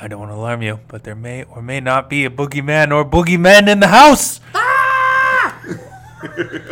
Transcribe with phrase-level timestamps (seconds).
[0.00, 2.92] I don't want to alarm you, but there may or may not be a boogeyman
[2.92, 4.40] or boogeymen in the house.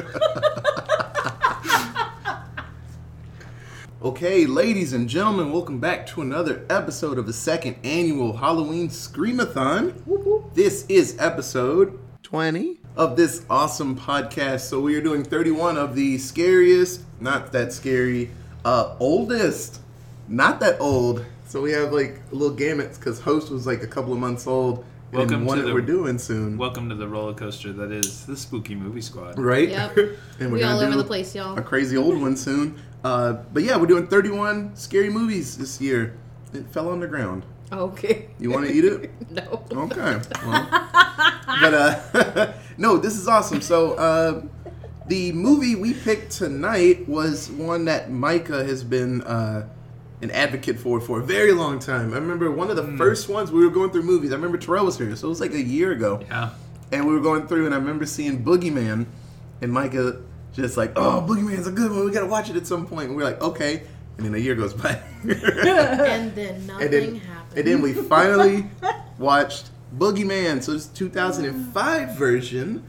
[4.03, 10.55] Okay, ladies and gentlemen, welcome back to another episode of the second annual Halloween Screamathon.
[10.55, 14.61] This is episode 20 of this awesome podcast.
[14.61, 18.31] So we are doing 31 of the scariest, not that scary,
[18.65, 19.81] uh, oldest,
[20.29, 21.25] not that old.
[21.47, 24.47] So we have like a little gamuts because host was like a couple of months
[24.47, 24.85] old.
[25.13, 26.59] Welcome and one to that the- we're doing soon.
[26.59, 29.39] Welcome to the roller coaster that is the spooky movie squad.
[29.39, 29.69] right?
[29.69, 29.97] Yep.
[30.41, 31.57] and We gonna all over the place, y'all.
[31.57, 32.81] A crazy old one soon.
[33.05, 36.17] Uh, but yeah, we're doing 31 scary movies this year.
[36.53, 37.45] It fell on the ground.
[37.73, 38.29] Okay.
[38.41, 39.11] You want to eat it?
[39.31, 39.65] No.
[39.71, 40.21] Okay.
[40.47, 40.69] Well,
[41.61, 43.61] but uh, no, this is awesome.
[43.61, 44.43] So uh,
[45.09, 49.69] the movie we picked tonight was one that Micah has been uh,
[50.23, 52.13] an advocate for for a very long time.
[52.13, 52.97] I remember one of the hmm.
[52.97, 54.33] first ones we were going through movies.
[54.33, 56.51] I remember Terrell was here, so it was like a year ago Yeah.
[56.93, 59.07] and we were going through, and I remember seeing Boogeyman,
[59.61, 60.23] and Micah
[60.55, 62.05] just like, "Oh, Boogeyman's a good one.
[62.05, 63.83] We gotta watch it at some point." And we're like, "Okay."
[64.17, 67.59] And then a year goes by, And then nothing and then happened.
[67.59, 68.71] and then we finally
[69.19, 70.63] watched Boogeyman.
[70.63, 72.17] So it's 2005 hmm.
[72.17, 72.85] version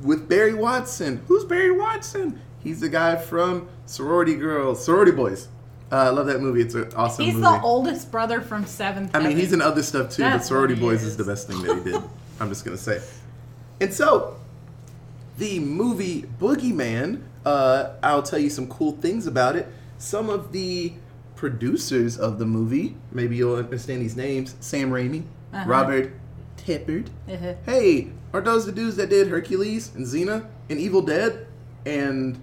[0.00, 1.22] with Barry Watson.
[1.26, 2.40] Who's Barry Watson?
[2.60, 5.48] He's the guy from Sorority Girls, Sorority Boys.
[5.90, 6.60] Uh, I love that movie.
[6.60, 7.36] It's an awesome movie.
[7.36, 7.58] He's movie.
[7.58, 9.10] the oldest brother from Seventh.
[9.14, 9.38] I mean, Heaven.
[9.40, 11.16] he's in other stuff too, but Sorority Boys is is.
[11.16, 12.02] the best thing that he did.
[12.40, 13.00] I'm just gonna say.
[13.80, 14.36] And so,
[15.38, 17.22] the movie Boogeyman.
[17.46, 19.66] Uh, I'll tell you some cool things about it.
[19.96, 20.92] Some of the
[21.36, 25.22] producers of the movie, maybe you'll understand these names: Sam Raimi,
[25.54, 25.64] Uh-huh.
[25.66, 26.12] Robert
[26.58, 27.06] Tapert.
[27.32, 27.54] Uh-huh.
[27.64, 31.46] Hey, are those the dudes that did Hercules and Xena and Evil Dead
[31.86, 32.42] and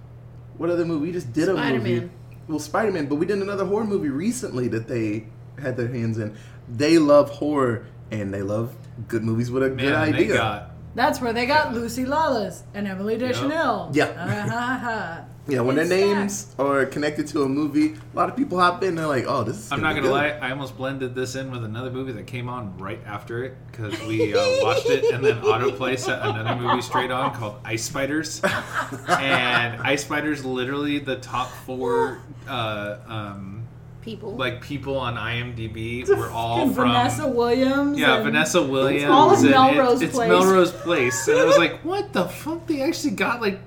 [0.58, 1.08] what other movie?
[1.08, 2.10] We just did a movie.
[2.46, 2.54] Spider-Man.
[2.54, 5.28] Well, Spider Man, but we did another horror movie recently that they
[5.62, 6.36] had their hands in.
[6.68, 8.76] They love horror and they love
[9.08, 10.34] good movies with a Man, good they idea.
[10.34, 13.92] got That's where they got Lucy Lawless and Emily Deschanel.
[13.94, 14.06] Yeah.
[14.06, 15.22] Uh-huh.
[15.48, 18.82] yeah, when their It's names are connected to a movie, a lot of people hop
[18.84, 18.96] in.
[18.96, 20.30] They're like, "Oh, this is." I'm gonna not gonna lie.
[20.30, 23.94] I almost blended this in with another movie that came on right after it because
[24.08, 28.42] we uh, watched it and then autoplay set another movie straight on called Ice Spiders.
[28.44, 33.68] and Ice Spiders, literally the top four, uh, um,
[34.02, 34.36] People.
[34.36, 38.00] like people on IMDb were all from Vanessa Williams.
[38.00, 39.12] Yeah, Vanessa Williams.
[39.12, 42.66] all of Melrose it, it's Melrose Place, and I was like, "What the fuck?
[42.66, 43.60] They actually got like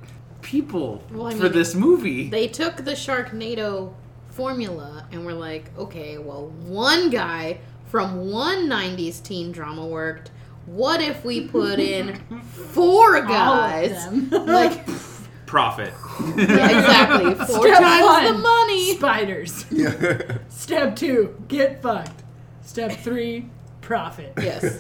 [0.49, 3.93] people Well, I for mean, this movie." they took the Sharknado
[4.31, 10.31] formula and were like, okay, well, one guy from one 90s teen drama worked.
[10.67, 12.17] What if we put in
[12.73, 14.07] four guys?
[14.31, 14.87] Like,
[15.47, 15.93] Profit.
[16.37, 17.35] yeah, exactly.
[17.35, 18.97] Four Step times one, the money.
[18.97, 19.65] Spiders.
[19.71, 20.39] Yeah.
[20.51, 22.23] Step two, get fucked.
[22.63, 23.49] Step three,
[23.81, 24.33] profit.
[24.37, 24.79] Yes.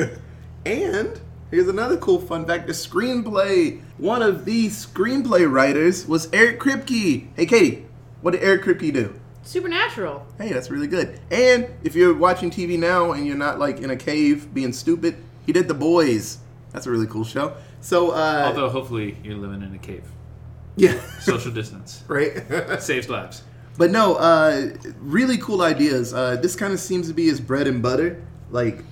[0.66, 1.18] and
[1.50, 3.80] here's another cool fun fact: the screenplay.
[3.98, 7.28] One of the screenplay writers was Eric Kripke.
[7.36, 7.86] Hey, Katie,
[8.20, 9.18] what did Eric Kripke do?
[9.42, 10.26] Supernatural.
[10.36, 11.20] Hey, that's really good.
[11.30, 15.16] And if you're watching TV now and you're not like in a cave being stupid,
[15.46, 16.38] he did The Boys.
[16.72, 17.54] That's a really cool show.
[17.80, 20.04] So, uh, Although hopefully you're living in a cave.
[20.76, 22.42] yeah, Social distance right.
[22.82, 23.42] saves lives.
[23.78, 24.68] but no, uh,
[25.00, 26.12] really cool ideas.
[26.12, 28.84] Uh, this kind of seems to be his bread and butter, like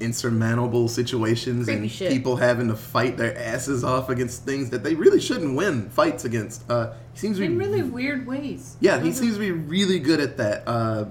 [0.00, 2.10] insurmountable situations Creepy and shit.
[2.10, 6.24] people having to fight their asses off against things that they really shouldn't win fights
[6.24, 6.68] against.
[6.70, 8.76] Uh, he seems to be In really weird ways.
[8.80, 10.62] Yeah, he seems to be really good at that.
[10.66, 11.06] Uh,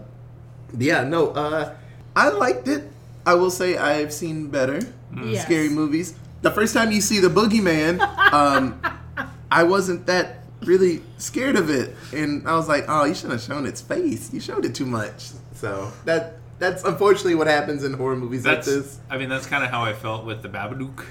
[0.77, 1.75] yeah, no, uh,
[2.15, 2.91] I liked it.
[3.25, 4.79] I will say I've seen better
[5.23, 5.43] Yes.
[5.45, 6.15] scary movies.
[6.41, 7.99] The first time you see the Boogeyman,
[8.33, 8.79] um,
[9.51, 13.41] I wasn't that really scared of it, and I was like, "Oh, you shouldn't have
[13.41, 14.31] shown its face.
[14.33, 18.67] You showed it too much." So that that's unfortunately what happens in horror movies That's.
[18.67, 18.99] like this.
[19.09, 21.05] I mean, that's kind of how I felt with the Babadook.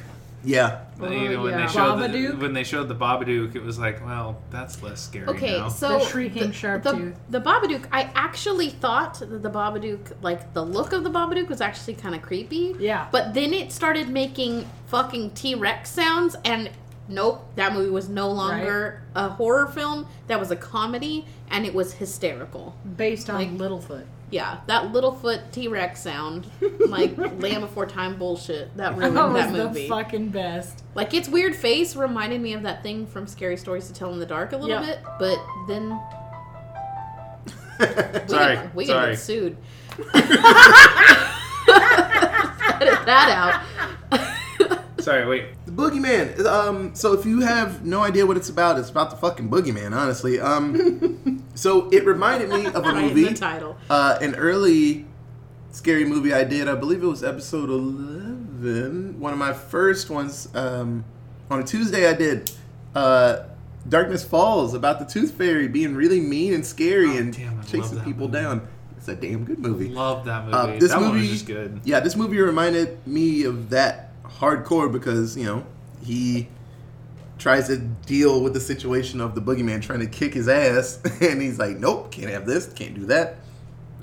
[0.44, 1.66] Yeah, Oh, you know, when yeah.
[1.66, 2.38] they showed the, Babadook?
[2.41, 5.69] when they showed the Babadook, it was like, well, that's less scary Okay, now.
[5.69, 7.14] so The shrieking sharp the, tooth.
[7.28, 7.87] the Babadook.
[7.91, 12.14] I actually thought that the Babadook, like the look of the Babadook, was actually kind
[12.14, 12.76] of creepy.
[12.78, 13.08] Yeah.
[13.11, 16.70] But then it started making fucking T Rex sounds, and
[17.08, 20.06] nope, that movie was no longer a horror film.
[20.28, 22.76] That was a comedy, and it was hysterical.
[22.96, 24.05] Based on Like- Littlefoot.
[24.30, 26.46] Yeah, that Littlefoot T Rex sound,
[26.80, 28.76] like Land Before Time bullshit.
[28.76, 30.84] That ruined That was that the fucking best.
[30.94, 34.19] Like its weird face reminded me of that thing from Scary Stories to Tell in
[34.19, 34.86] the Dark a little Yeah.
[34.86, 35.90] bit, but then
[37.80, 37.86] we
[38.28, 39.12] Sorry, get, we sorry.
[39.12, 39.56] get sued.
[42.81, 43.31] Edit that
[44.12, 44.27] out.
[45.00, 45.44] Sorry, wait.
[45.66, 46.44] the Boogeyman.
[46.44, 49.96] Um, so if you have no idea what it's about, it's about the fucking Boogeyman.
[49.96, 53.24] Honestly, um, so it reminded me of a Right in movie.
[53.24, 53.76] the title.
[53.88, 55.06] uh, an early
[55.70, 56.68] scary movie I did.
[56.68, 59.20] I believe it was episode 11.
[59.20, 60.48] One of my first ones.
[60.54, 61.04] Um,
[61.50, 62.50] on a Tuesday, I did
[62.94, 63.44] uh,
[63.88, 68.00] Darkness Falls about the Tooth Fairy being really mean and scary Oh, and damn, chasing
[68.00, 68.32] people movie.
[68.42, 68.68] down.
[68.96, 69.88] It's a damn good movie.
[69.88, 70.56] Love that movie.
[70.56, 71.80] Uh, this that one movie, was just good.
[71.84, 74.07] yeah, this movie reminded me of that
[74.38, 75.66] hardcore because you know
[76.04, 76.48] he
[77.38, 81.40] tries to deal with the situation of the boogeyman trying to kick his ass, and
[81.40, 83.36] he's like, "Nope, can't have this, can't do that."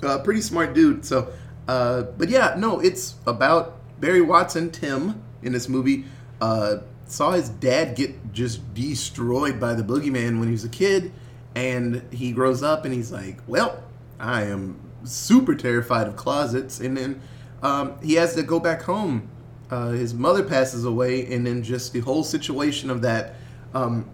[0.02, 1.04] Uh, pretty smart dude.
[1.04, 1.32] So,
[1.68, 6.04] uh, but yeah, no, it's about Barry Watson, Tim, in this movie.
[6.40, 11.12] Uh, saw his dad get just destroyed by the boogeyman when he was a kid,
[11.54, 13.82] and he grows up and he's like, "Well,
[14.18, 17.20] I am super terrified of closets," and then
[17.62, 19.30] um, he has to go back home.
[19.70, 23.34] Uh, his mother passes away, and then just the whole situation of that.
[23.74, 24.08] Um,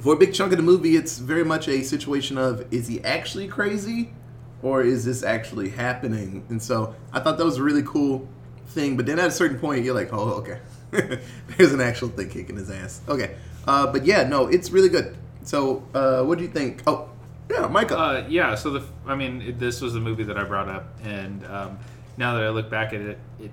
[0.00, 3.02] for a big chunk of the movie, it's very much a situation of is he
[3.04, 4.12] actually crazy
[4.62, 6.44] or is this actually happening?
[6.48, 8.28] And so I thought that was a really cool
[8.68, 8.96] thing.
[8.96, 10.58] But then at a certain point, you're like, oh, okay.
[11.56, 13.00] There's an actual thing kicking his ass.
[13.08, 13.36] Okay.
[13.66, 15.16] Uh, but yeah, no, it's really good.
[15.42, 16.82] So uh, what do you think?
[16.86, 17.10] Oh,
[17.50, 17.98] yeah, Michael.
[17.98, 21.44] Uh, yeah, so the I mean, this was the movie that I brought up, and
[21.46, 21.78] um,
[22.16, 23.50] now that I look back at it it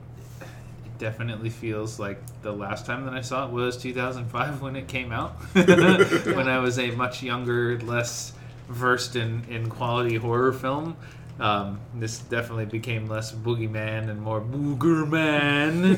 [1.01, 5.11] definitely feels like the last time that I saw it was 2005 when it came
[5.11, 8.33] out, when I was a much younger, less
[8.69, 10.95] versed in in quality horror film.
[11.39, 15.97] Um, this definitely became less boogeyman and more boogerman.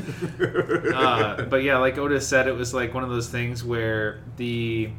[0.96, 4.90] uh, but yeah, like Otis said, it was like one of those things where the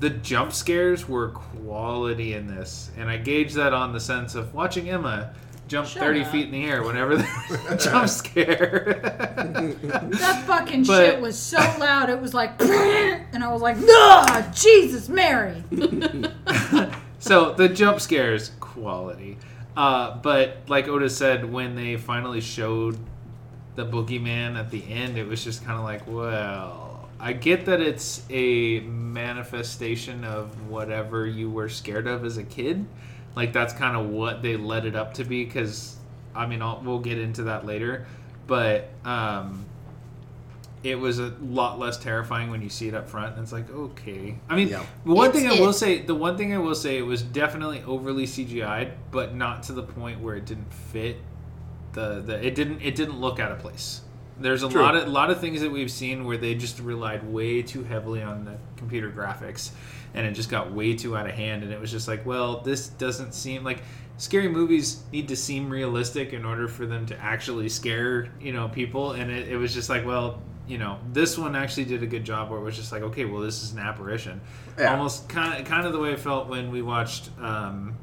[0.00, 4.52] the jump scares were quality in this, and I gauge that on the sense of
[4.52, 5.32] watching Emma
[5.68, 6.32] jump Shut 30 up.
[6.32, 9.00] feet in the air whenever there's a jump scare.
[9.78, 12.10] That fucking But- shit was so loud.
[12.10, 15.62] It was like, and I was like, no, Jesus, Mary.
[17.18, 19.38] so the jump scares quality,
[19.76, 22.98] uh, but like Otis said, when they finally showed
[23.76, 26.84] the boogeyman at the end, it was just kind of like, well.
[27.20, 32.86] I get that it's a manifestation of whatever you were scared of as a kid.
[33.38, 35.44] Like that's kind of what they led it up to be.
[35.44, 35.96] Because
[36.34, 38.06] I mean, I'll, we'll get into that later,
[38.46, 39.64] but um,
[40.82, 43.34] it was a lot less terrifying when you see it up front.
[43.34, 44.36] And it's like, okay.
[44.48, 44.82] I mean, Yeah.
[45.04, 47.82] one It's thing I will say, the one thing I will say, it was definitely
[47.84, 51.16] overly CGI'd, but not to the point where it didn't fit.
[51.92, 54.02] The, the it didn't it didn't look out of place.
[54.40, 54.82] There's a True.
[54.82, 57.82] lot of a lot of things that we've seen where they just relied way too
[57.82, 59.70] heavily on the computer graphics,
[60.14, 61.62] and it just got way too out of hand.
[61.62, 63.82] And it was just like, well, this doesn't seem like
[64.16, 68.68] scary movies need to seem realistic in order for them to actually scare you know
[68.68, 69.12] people.
[69.12, 72.24] And it, it was just like, well, you know, this one actually did a good
[72.24, 74.40] job where it was just like, okay, well, this is an apparition.
[74.78, 74.92] Yeah.
[74.92, 77.96] Almost kind of kind of the way it felt when we watched um,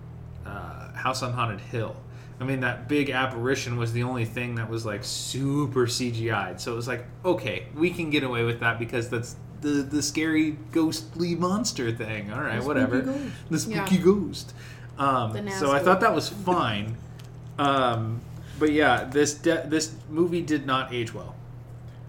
[0.46, 1.96] uh, House on Haunted Hill.
[2.40, 6.60] I mean, that big apparition was the only thing that was like super CGI'd.
[6.60, 10.02] So it was like, okay, we can get away with that because that's the the
[10.02, 12.32] scary ghostly monster thing.
[12.32, 13.02] All right, whatever.
[13.50, 14.02] The spooky Yeah.
[14.02, 14.54] ghost.
[14.98, 16.98] Um, The so I thought that was fine.
[17.58, 18.22] Um,
[18.60, 21.36] but yeah, this de- this movie did not age well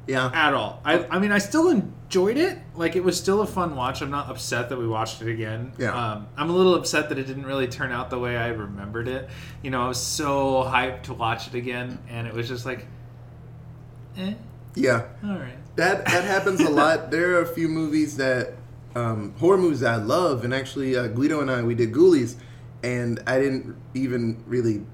[0.06, 0.30] yeah.
[0.32, 0.80] at all.
[0.84, 2.58] I, I mean, I still enjoyed it.
[2.76, 4.02] Like, it was still a fun watch.
[4.02, 5.72] I'm not upset that we watched it again.
[5.78, 5.90] Yeah.
[6.12, 9.08] Um, I'm a little upset that it didn't really turn out the way I remembered
[9.08, 9.28] it.
[9.62, 12.86] You know, I was so hyped to watch it again, and it was just like,
[14.18, 14.34] eh,
[14.76, 15.02] Yeah.
[15.24, 15.58] all right.
[15.76, 17.10] That that happens a lot.
[17.10, 18.54] There are a few movies that
[18.94, 22.36] um, horror movies that I love, and actually uh, Guido and I we did Ghoulies,
[22.82, 24.84] and I didn't even really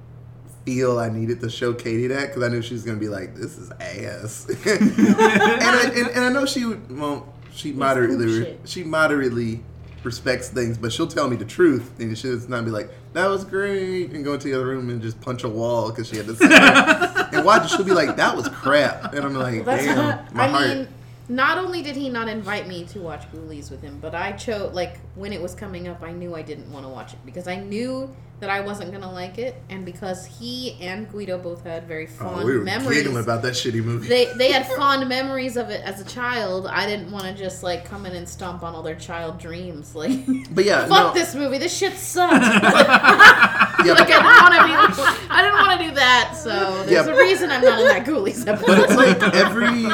[0.64, 3.34] feel I needed to show Katie that because I knew she was gonna be like,
[3.36, 6.98] "This is ass," and, I, and, and I know she would.
[6.98, 9.62] Well, she moderately she moderately
[10.02, 13.44] respects things, but she'll tell me the truth, and she'll not be like, "That was
[13.44, 16.26] great," and go into the other room and just punch a wall because she had
[16.26, 16.48] to there
[17.32, 17.76] and watch it.
[17.76, 20.68] She'll be like, "That was crap," and I'm like, That's "Damn, not, my I heart."
[20.68, 20.88] mean,
[21.28, 24.72] not only did he not invite me to watch Ghoulies with him, but I chose
[24.74, 27.48] like when it was coming up, I knew I didn't want to watch it because
[27.48, 31.87] I knew that I wasn't gonna like it, and because he and Guido both had
[31.87, 32.99] very oh, fond Oh, we were memories.
[33.04, 34.08] giggling about that shitty movie.
[34.08, 36.66] they they had fond memories of it as a child.
[36.66, 39.94] I didn't want to just like come in and stomp on all their child dreams.
[40.02, 41.58] Like, but yeah, fuck no, this movie.
[41.58, 42.44] This shit sucks.
[42.44, 42.58] yeah,
[43.92, 45.28] like but, I didn't want to be.
[45.30, 46.32] I didn't want to do that.
[46.37, 46.50] So
[46.84, 47.14] there's Yeah.
[47.14, 48.66] a reason I'm not in that Ghoulies episode.
[48.66, 49.84] but it's like every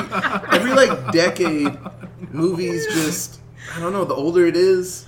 [0.57, 1.77] every like decade,
[2.33, 3.41] movies just
[3.77, 4.05] I don't know.
[4.07, 5.05] The older it is,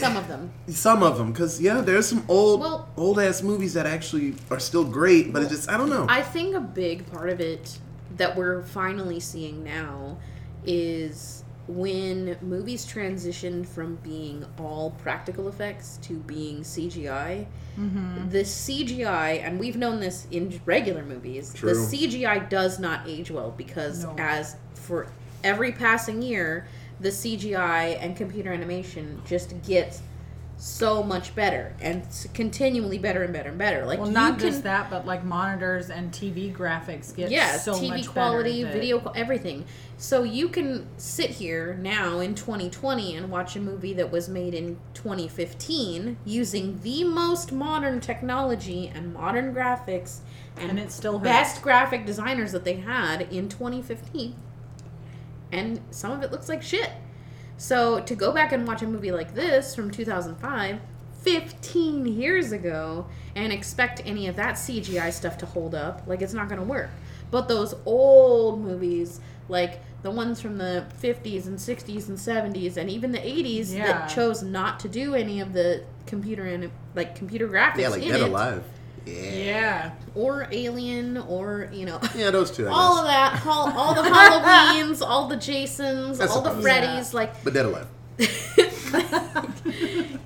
[0.00, 0.50] Some of them.
[0.68, 4.60] some of them, because yeah, there's some old Well- old ass movies that actually are
[4.60, 6.06] still great, but it just I don't know.
[6.08, 7.78] I think a big part of it
[8.16, 10.18] that we're finally seeing now
[10.64, 17.46] is when movies transitioned from being all practical effects to being CGI,
[17.78, 18.30] Mm-hmm.
[18.30, 21.74] the CGI, and we've known this in regular movies, True.
[21.74, 24.14] the CGI does not age well because No.
[24.16, 25.08] as for
[25.44, 26.66] every passing year,
[27.00, 30.02] the CGI and computer animation just gets
[30.58, 33.84] so much better and continually better and better and better.
[33.84, 37.74] Like Well, not can, just that, but like monitors and TV graphics get yeah, so
[37.74, 39.66] TV much quality, that- video, everything.
[39.98, 44.54] So you can sit here now in 2020 and watch a movie that was made
[44.54, 50.20] in 2015 using the most modern technology and modern graphics
[50.56, 51.24] and, And it still hurts.
[51.24, 54.34] best graphic designers that they had in 2015.
[55.52, 56.90] And some of it looks like shit.
[57.56, 60.80] So to go back and watch a movie like this from 2005,
[61.22, 66.34] 15 years ago, and expect any of that CGI stuff to hold up, like it's
[66.34, 66.90] not going to work.
[67.30, 72.88] But those old movies, like the ones from the 50s and 60s and 70s and
[72.88, 73.86] even the 80s Yeah.
[73.86, 78.02] that chose not to do any of the computer and like computer graphics Yeah, like
[78.02, 78.62] in Dead it, Alive.
[79.06, 79.32] Yeah.
[79.32, 79.90] Yeah.
[80.16, 82.66] or Alien or you know Yeah, those two.
[82.66, 83.02] I all guess.
[83.02, 87.44] of that, all, all the Halloweens, all the Jasons, That's all the supposed- Freddys, like
[87.44, 87.86] But Dead Alive.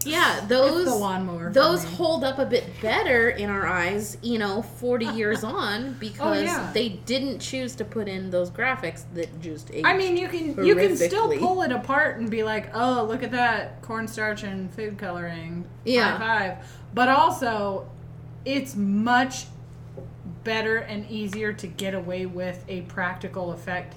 [0.04, 4.62] yeah, those the lawnmower those hold up a bit better in our eyes, you know,
[4.62, 6.70] 40 years on because Oh, yeah.
[6.72, 9.86] they didn't choose to put in those graphics that just aged.
[9.86, 13.22] I mean, you can you can still pull it apart and be like, oh, look
[13.22, 15.66] at that cornstarch and food coloring.
[15.84, 16.16] Yeah.
[16.16, 16.66] High five.
[16.94, 17.88] But also,
[18.44, 19.46] it's much
[20.44, 23.94] better and easier to get away with a practical effect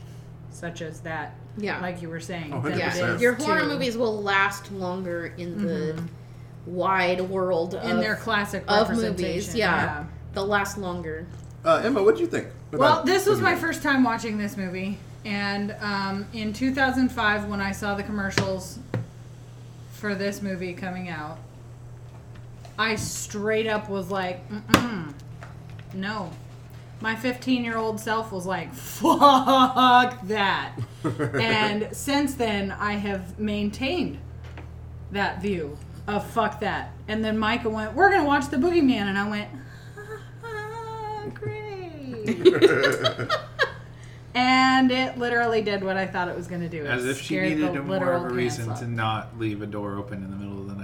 [0.52, 1.36] such as that.
[1.58, 1.80] Yeah.
[1.80, 2.54] Like you were saying.
[2.54, 3.20] Oh, yeah, 100%.
[3.22, 6.04] your horror to- movies will last longer in the
[6.66, 9.56] wide world in of, their classic of movies.
[9.56, 11.26] Yeah, they'll last longer.
[11.64, 12.48] Uh, Emma, what did you think?
[12.72, 13.60] Well, this was my Boogeyman?
[13.60, 18.80] first time watching this movie, and um, in 2005, when I saw the commercials
[19.92, 21.38] for this movie coming out,
[22.78, 25.14] I straight up was like, Mm-mm,
[25.94, 26.32] "No."
[27.02, 34.20] My 15 year old self was like, "Fuck that," and since then, I have maintained
[35.12, 35.78] that view
[36.08, 39.50] of "fuck that." And then Micah went, "We're gonna watch the Boogeyman," and I went,
[40.44, 43.30] "Ah, "Great."
[44.36, 46.84] And it literally did what I thought it was going to do.
[46.84, 49.38] It As if she scared needed the a more literal of a reason to not
[49.38, 50.83] leave a door open in the middle of the night.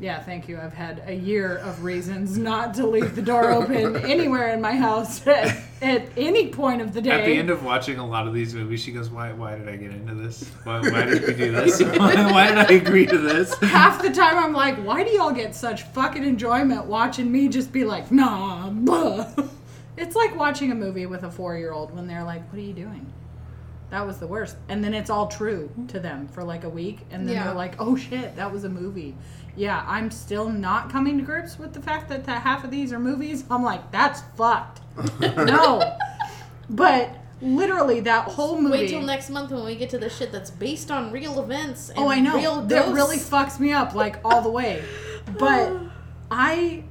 [0.00, 0.58] Yeah, thank you.
[0.58, 4.74] I've had a year of reasons not to leave the door open anywhere in my
[4.74, 7.10] house at, at any point of the day.
[7.10, 9.32] At the end of watching a lot of these movies, she goes, "Why?
[9.32, 10.48] Why did I get into this?
[10.64, 11.80] Why, why did we do this?
[11.98, 15.54] why did I agree to this?" Half the time I'm like, why do y'all get
[15.54, 19.26] such fucking enjoyment watching me just be like, nah, buh.
[19.96, 22.62] It's like watching a movie with a four year old when they're like, what are
[22.62, 23.06] you doing?
[23.90, 24.56] That was the worst.
[24.68, 26.98] And then it's all true to them for like a week.
[27.12, 27.44] And then Yeah.
[27.44, 29.14] they're like, oh shit, that was a movie.
[29.56, 32.92] Yeah, I'm still not coming to grips with the fact that the, half of these
[32.92, 33.44] are movies.
[33.50, 34.80] I'm like, that's fucked.
[35.20, 35.96] no.
[36.68, 38.78] But literally, that whole movie.
[38.78, 41.90] Wait till next month when we get to the shit that's based on real events.
[41.96, 42.36] Oh, and Oh, I know.
[42.36, 42.94] Real that ghosts.
[42.94, 44.82] really fucks me up, like all the way.
[45.38, 45.72] But
[46.30, 46.84] I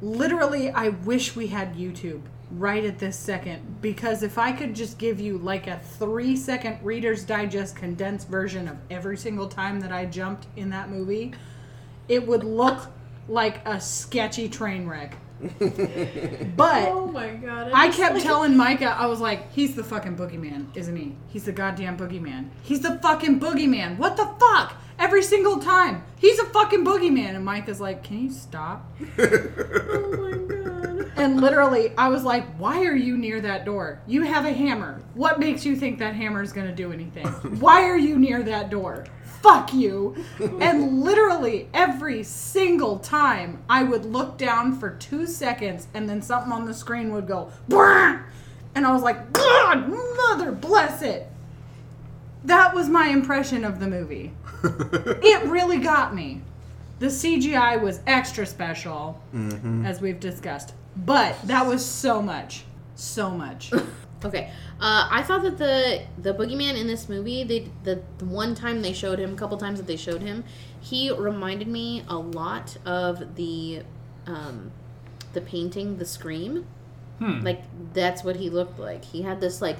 [0.00, 4.98] literally, I wish we had YouTube right at this second because if I could just
[4.98, 9.90] give you like a three second Reader's Digest condensed version of every single time that
[9.90, 11.32] I jumped in that movie,
[12.08, 12.90] it would look
[13.28, 15.16] like a sketchy train wreck.
[16.56, 17.70] But Oh my god!
[17.74, 21.16] I just, kept telling Micah, I was like, he's the fucking boogeyman, isn't he?
[21.28, 22.48] He's the goddamn boogeyman.
[22.62, 23.98] He's the fucking boogeyman.
[23.98, 24.76] What the fuck?
[24.98, 26.04] Every single time.
[26.18, 27.34] He's a fucking boogeyman.
[27.34, 28.88] And Micah's like, can you stop?
[29.18, 31.12] Oh my god!
[31.16, 34.00] And literally, I was like, why are you near that door?
[34.06, 35.02] You have a hammer.
[35.14, 37.26] What makes you think that hammer is going to do anything?
[37.60, 39.06] Why are you near that door?
[39.44, 40.16] Fuck you.
[40.58, 46.50] And literally, every single time, I would look down for two seconds and then something
[46.50, 48.24] on the screen would go, "Brrr!"
[48.74, 51.28] and I was like, God, mother bless it.
[52.44, 54.32] That was my impression of the movie.
[55.22, 56.40] It really got me.
[56.98, 59.84] The CGI was extra special, mm-hmm.
[59.84, 60.72] as we've discussed.
[60.96, 62.64] But that was so much.
[62.94, 63.72] So much.
[64.24, 64.50] Okay,
[64.80, 68.80] uh, I thought that the the boogeyman in this movie, they the, the one time
[68.82, 70.44] they showed him, a couple times that they showed him,
[70.80, 73.82] he reminded me a lot of the
[74.26, 74.72] um,
[75.34, 76.66] the painting, the Scream.
[77.44, 77.62] Like
[77.92, 79.04] that's what he looked like.
[79.04, 79.76] He had this like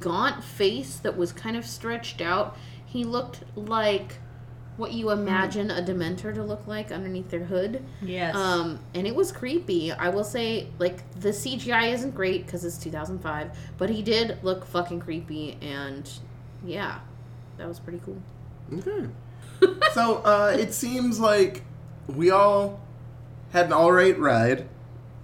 [0.00, 2.56] gaunt face that was kind of stretched out.
[2.84, 4.18] He looked like
[4.76, 7.84] what you imagine a Dementor to look like underneath their hood.
[8.02, 8.34] Yes.
[8.34, 9.92] Um, and it was creepy.
[9.92, 14.64] I will say, like the CGI isn't great because it's 2005, but he did look
[14.64, 16.10] fucking creepy, and
[16.64, 17.00] yeah,
[17.58, 18.20] that was pretty cool.
[18.72, 19.08] Okay.
[19.92, 21.62] so uh, it seems like
[22.08, 22.80] we all
[23.52, 24.68] had an all right ride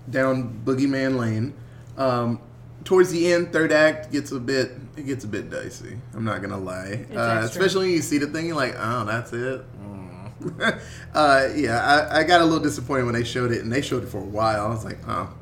[0.08, 1.54] down Boogeyman Lane.
[1.96, 2.40] Um,
[2.84, 5.98] towards the end, third act gets a bit it gets a bit dicey.
[6.14, 9.04] I'm not gonna lie, It's uh, especially when you see the thing, you're like, oh,
[9.04, 9.64] that's it.
[9.80, 10.80] Mm.
[11.14, 14.02] uh, yeah, I, I got a little disappointed when they showed it, and they showed
[14.04, 14.66] it for a while.
[14.66, 15.32] I was like, oh,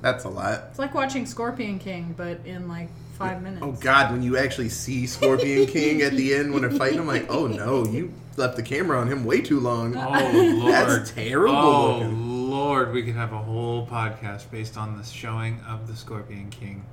[0.00, 0.64] that's a lot.
[0.70, 3.62] It's like watching Scorpion King, but in like five minutes.
[3.64, 7.06] Oh God, when you actually see Scorpion King at the end when they're fighting, I'm
[7.06, 9.96] like, oh no, you left the camera on him way too long.
[9.96, 10.30] Oh
[10.60, 12.50] lord, That's terrible Oh looking.
[12.50, 16.84] lord, we could have a whole podcast based on the showing of the Scorpion King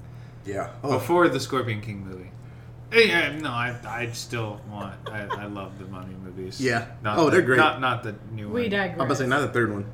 [0.46, 0.70] Yeah.
[0.84, 2.32] Oh, before the Scorpion King movie.
[2.92, 4.96] Eh, Yeah, no, I, I still want.
[5.12, 6.60] I, I love the Mummy movies.
[6.60, 6.88] Yeah.
[7.04, 7.58] Not Oh, the- they're great.
[7.58, 8.70] Not not the new we one.
[8.72, 8.94] digress.
[9.00, 9.86] I'm about to say not the third one.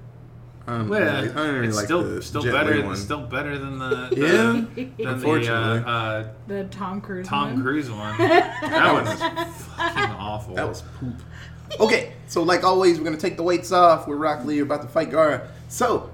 [0.68, 2.84] Um, Well, I don't really it's like still the still Jet better.
[2.84, 2.96] One.
[2.96, 4.28] Still better than the Yeah,
[4.76, 5.84] the, than the uh, unfortunately.
[5.86, 7.28] uh, the Tom Cruise.
[7.28, 7.30] One.
[7.30, 7.62] Tom one.
[7.62, 8.18] Cruise one.
[8.18, 9.20] That one was
[9.76, 10.56] fucking awful.
[10.56, 11.16] That was poop.
[11.80, 14.08] Okay, so like always, we're gonna take the weights off.
[14.08, 15.48] We're Rock Lee about to fight Gaara.
[15.68, 16.10] So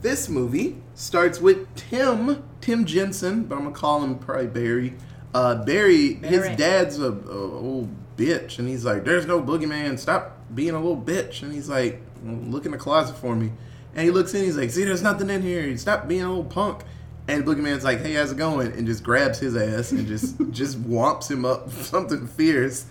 [0.00, 4.94] this movie starts with Tim, Tim Jensen, but I'm gonna call him probably Barry.
[5.34, 9.98] Uh, Barry, his dad's a, a old bitch, and he's like, "There's no boogeyman.
[9.98, 13.52] Stop being a little bitch." And he's like, "Look in the closet for me."
[13.94, 14.44] And he looks in.
[14.44, 15.76] He's like, "See, there's nothing in here.
[15.76, 16.82] Stop being a little punk."
[17.28, 20.82] And Boogeyman's like, "Hey, how's it going?" And just grabs his ass and just just
[20.82, 22.86] whomps him up something fierce.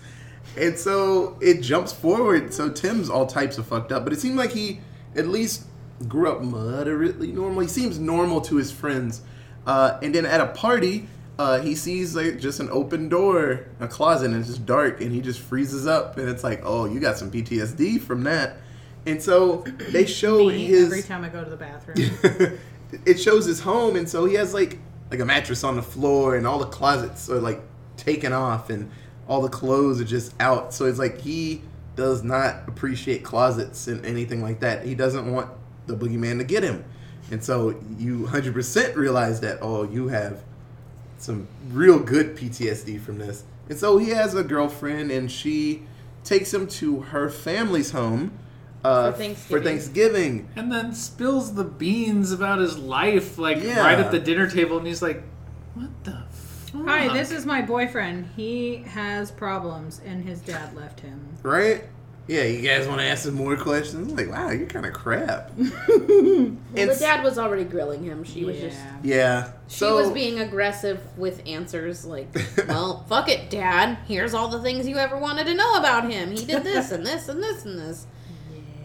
[0.56, 2.52] And so it jumps forward.
[2.52, 4.80] So Tim's all types of fucked up, but it seemed like he
[5.16, 5.64] at least
[6.08, 7.60] grew up moderately normal.
[7.60, 9.22] He seems normal to his friends.
[9.66, 13.88] Uh, and then at a party, uh, he sees like just an open door, a
[13.88, 16.18] closet, and it's just dark, and he just freezes up.
[16.18, 18.56] And it's like, oh, you got some PTSD from that.
[19.06, 22.58] And so they show Me his every time I go to the bathroom.
[23.06, 24.78] it shows his home and so he has like
[25.10, 27.60] like a mattress on the floor and all the closets are like
[27.96, 28.90] taken off and
[29.28, 31.62] all the clothes are just out so it's like he
[31.96, 35.48] does not appreciate closets and anything like that he doesn't want
[35.86, 36.84] the boogeyman to get him
[37.32, 40.44] and so you 100% realize that oh you have
[41.18, 43.44] some real good PTSD from this.
[43.68, 45.82] And so he has a girlfriend, and she
[46.24, 48.32] takes him to her family's home
[48.84, 49.58] uh, For Thanksgiving.
[49.58, 50.48] For Thanksgiving.
[50.56, 53.80] and then spills the beans about his life, like Yeah.
[53.80, 55.22] right at the dinner table, and he's like,
[55.74, 58.30] "What the fuck?" Hi, this is my boyfriend.
[58.36, 61.20] He has problems, and his dad left him.
[61.44, 61.84] Right?
[62.28, 64.12] Yeah, you guys want to ask some more questions?
[64.12, 65.50] Like, wow, you're kind of crap.
[66.72, 68.24] Well, the dad was already grilling him.
[68.24, 69.52] She was just Yeah.
[69.68, 72.34] she so, was being aggressive with answers like,
[72.68, 73.98] "Well, fuck it, dad.
[74.08, 76.30] Here's all the things you ever wanted to know about him.
[76.30, 78.06] He did this and this and this and this."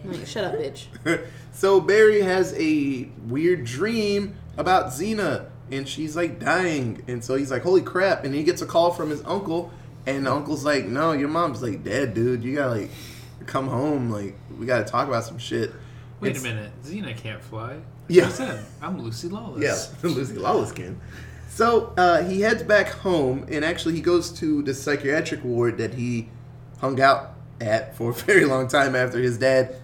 [0.04, 0.86] I'm like, shut up, bitch.
[1.52, 7.50] so Barry has a weird dream about Xena, and she's like dying, and so he's
[7.50, 9.72] like, "Holy crap!" And he gets a call from his uncle,
[10.06, 12.44] and the uncle's like, "No, your mom's like dead, dude.
[12.44, 12.90] You gotta like
[13.46, 14.10] come home.
[14.10, 15.72] Like we gotta talk about some shit."
[16.20, 17.76] Wait It's- a minute, Xena can't fly.
[18.08, 18.26] Yeah.
[18.26, 19.62] I said I'm Lucy Lawless.
[20.02, 21.00] Yeah, Lucy Lawless can.
[21.50, 25.94] So uh, he heads back home, and actually he goes to the psychiatric ward that
[25.94, 26.28] he
[26.80, 29.76] hung out at for a very long time after his dad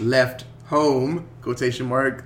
[0.00, 1.28] left home.
[1.42, 2.24] Quotation mark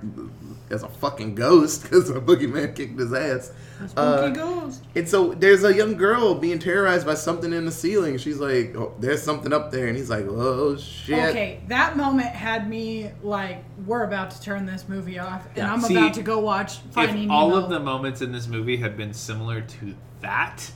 [0.69, 3.51] as a fucking ghost because a boogeyman kicked his ass.
[3.95, 4.83] Uh, ghost.
[4.95, 8.17] and so there's a young girl being terrorized by something in the ceiling.
[8.17, 12.27] She's like, oh, "There's something up there," and he's like, "Oh shit!" Okay, that moment
[12.27, 15.73] had me like, we're about to turn this movie off, and Yeah.
[15.73, 17.63] I'm See, about to go watch Finding If all Nemo.
[17.63, 20.71] of the moments in this movie had been similar to that,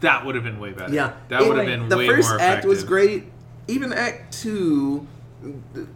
[0.00, 0.92] that would have been way better.
[0.92, 2.88] Yeah, that It- would have been the way first more act was effective.
[2.88, 3.24] great.
[3.68, 5.06] Even Act Two,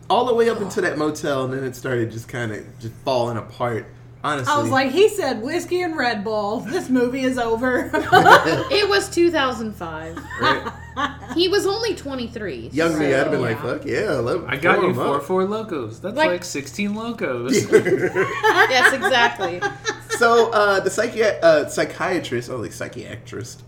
[0.09, 2.95] all the way up into that motel, and then it started just kind of just
[3.05, 3.87] falling apart.
[4.27, 6.61] Honestly, I was like, he said whiskey and Red Bull.
[6.61, 7.91] This movie is over.
[8.73, 10.17] It was 2005.
[10.41, 10.73] right?
[11.35, 12.71] He was only 23.
[12.73, 13.47] young me, I'd have been Yeah.
[13.47, 16.01] like, "Fuck yeah, let, I got you four Four Lokos.
[16.01, 17.71] That's like, Like- 16 locos.
[17.73, 19.61] yes, exactly.
[20.19, 23.63] so uh, the psychi- uh, psychiatrist, oh, like psychiatrist,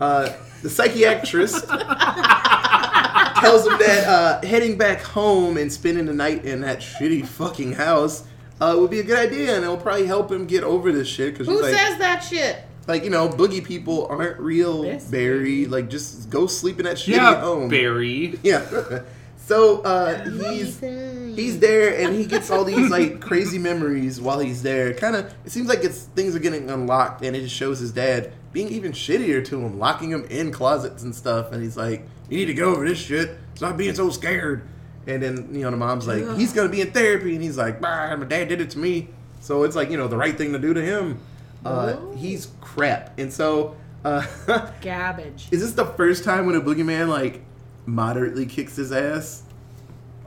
[0.00, 6.60] uh, the psychiatrist tells him that uh, heading back home and spending the night in
[6.60, 8.24] that shitty fucking house
[8.60, 11.34] uh, would be a good idea, and it'll probably help him get over this shit.
[11.34, 12.64] Because Who like, says that shit?
[12.86, 15.66] like you know, boogie people aren't real, This Barry.
[15.66, 17.68] Like, just go sleep in that shitty yeah, home.
[17.68, 18.38] Barry.
[18.42, 19.00] Yeah.
[19.36, 24.62] so uh, he's he's there and he gets all these like crazy memories while he's
[24.62, 24.94] there.
[24.94, 27.92] Kind of, it seems like it's things are getting unlocked, and it just shows his
[27.92, 31.52] dad being even shittier to him, locking him in closets and stuff.
[31.52, 33.36] And he's like, "You need to go over this shit.
[33.54, 34.68] Stop being so scared."
[35.06, 37.80] And then you know the mom's like, "He's gonna be in therapy," and he's like,
[37.80, 39.08] "My dad did it to me."
[39.40, 41.18] So it's like you know the right thing to do to him.
[41.64, 44.20] Uh, he's crap, and so Uh,
[44.82, 45.50] Gabbage.
[45.50, 47.40] is this the first time when a boogeyman like
[47.86, 49.42] moderately kicks his ass?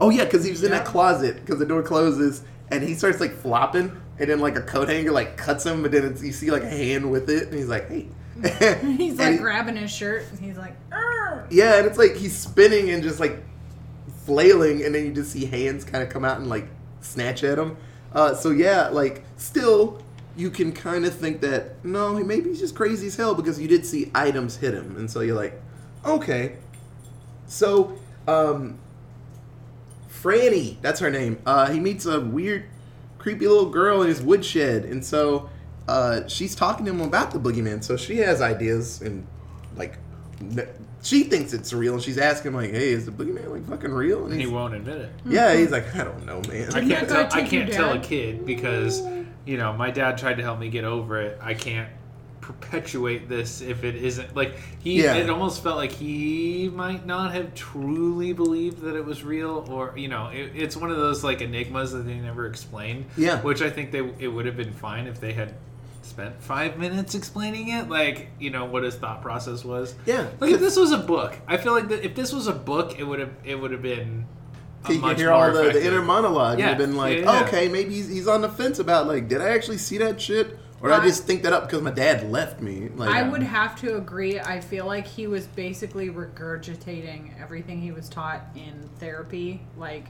[0.00, 3.18] Oh yeah, because he was in that closet because the door closes and he starts
[3.20, 6.32] like flopping, and then like a coat hanger like cuts him, but then it's, you
[6.32, 8.08] see like a hand with it, and he's like, "Hey."
[8.96, 12.36] He's like he- grabbing his shirt and he's like, "Arr!" Yeah, and it's like he's
[12.36, 13.42] spinning and just like
[14.28, 16.68] flailing, and then you just see hands kind of come out and like
[17.00, 17.78] snatch at him.
[18.12, 20.02] Uh, so yeah, like still,
[20.36, 23.66] you can kind of think that no, maybe he's just crazy as hell because you
[23.66, 25.58] did see items hit him, and so you're like,
[26.04, 26.56] okay.
[27.46, 28.78] So, um,
[30.10, 31.38] Franny, that's her name.
[31.46, 32.64] Uh, he meets a weird,
[33.16, 35.48] creepy little girl in his woodshed, and so
[35.88, 37.82] uh, she's talking to him about the boogeyman.
[37.82, 39.26] So she has ideas and
[39.74, 39.96] like
[41.02, 44.24] she thinks it's real, and she's asking like, "Hey, is the boogeyman like fucking real?"
[44.24, 45.10] And And he won't admit it.
[45.26, 47.28] yeah, he's like, "I don't know, man." I can't tell.
[47.32, 49.02] I can't tell a kid because
[49.46, 51.38] you know my dad tried to help me get over it.
[51.42, 51.88] I can't
[52.40, 55.02] perpetuate this if it isn't like he.
[55.02, 55.14] Yeah.
[55.16, 59.92] It almost felt like he might not have truly believed that it was real, or
[59.96, 63.06] you know, it, it's one of those like enigmas that they never explained.
[63.16, 63.40] Yeah.
[63.42, 65.54] Which I think they it would have been fine if they had
[66.08, 69.94] spent five minutes explaining it, like you know what his thought process was.
[70.06, 72.52] Yeah, Like if this was a book, I feel like that if this was a
[72.52, 74.26] book, it would have it would have been.
[74.84, 76.58] a you can much hear all the, the inner monologue.
[76.58, 77.46] Yeah, You've been like, yeah, yeah.
[77.46, 80.56] okay, maybe he's, he's on the fence about like, did I actually see that shit,
[80.80, 82.88] or did I I- just think that up because my dad left me?
[82.94, 84.38] Like, I would have to agree.
[84.40, 89.60] I feel like he was basically regurgitating everything he was taught in therapy.
[89.76, 90.06] Like,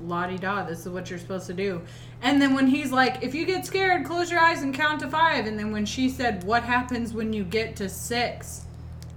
[0.00, 1.80] la di da, this is what you're supposed to do.
[2.22, 5.08] And then when he's like, if you get scared, close your eyes and count to
[5.08, 5.46] five.
[5.46, 8.64] And then when she said, what happens when you get to six?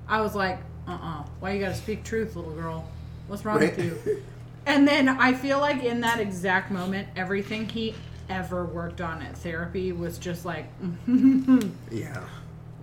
[0.07, 2.87] I was like, uh uh Why you gotta speak truth, little girl?
[3.27, 3.75] What's wrong Right.
[3.75, 4.21] with you?
[4.65, 7.95] And then I feel like in that exact moment, everything he
[8.29, 10.67] ever worked on at therapy was just like,
[11.91, 12.23] yeah,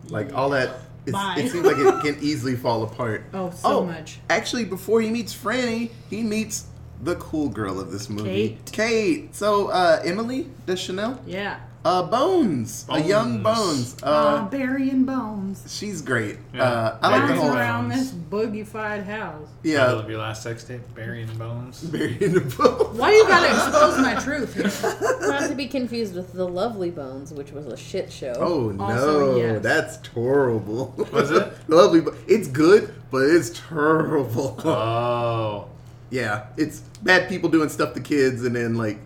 [0.08, 0.70] like all that.
[1.06, 1.14] It
[1.52, 3.26] seems like it can easily fall apart.
[3.32, 4.18] oh, so much.
[4.28, 6.66] Actually, before he meets Franny, he meets
[7.02, 8.72] the cool girl of this movie, Kate.
[8.72, 9.34] Kate.
[9.34, 11.58] So uh, Emily Deschanel, Yeah.
[11.84, 13.94] uh, Bones, a young Bones.
[13.94, 14.02] Bones.
[14.02, 15.62] Uh, Uh, burying bones.
[15.68, 16.38] she's great.
[16.54, 16.62] Yeah.
[16.64, 17.60] Uh, I like the Burying whole Bones.
[17.60, 19.48] around this boogie-fied house.
[19.62, 19.92] Title yeah.
[19.92, 21.82] of your last sex tape, burying bones.
[21.84, 22.98] Buried in the bones.
[22.98, 24.72] Why you gotta expose my truth here?
[25.28, 28.32] Not to be confused with The Lovely Bones, which was a shit show.
[28.38, 29.62] Oh no, Also, yes.
[29.62, 30.94] that's terrible.
[31.12, 31.52] Was it?
[31.68, 34.56] Lovely, but it's good, but it's terrible.
[34.64, 35.68] Oh,
[36.10, 38.98] yeah, it's bad people doing stuff to kids, and then like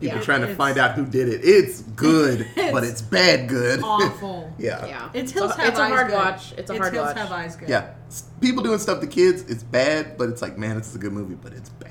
[0.00, 1.40] people Yeah, trying to find out who did it.
[1.44, 3.80] It's good, but it's bad good.
[3.84, 4.52] Awful.
[4.58, 4.84] yeah.
[4.86, 5.10] Yeah.
[5.14, 6.14] It's a- Hills Have It's a Eyes hard good.
[6.16, 6.52] watch.
[6.56, 7.16] It's a hard Hills watch.
[7.18, 7.68] Have Eyes good.
[7.68, 7.90] Yeah.
[8.08, 11.12] S- People doing stuff to kids, it's bad, but it's like, man, it's a good
[11.12, 11.90] movie, but it's bad.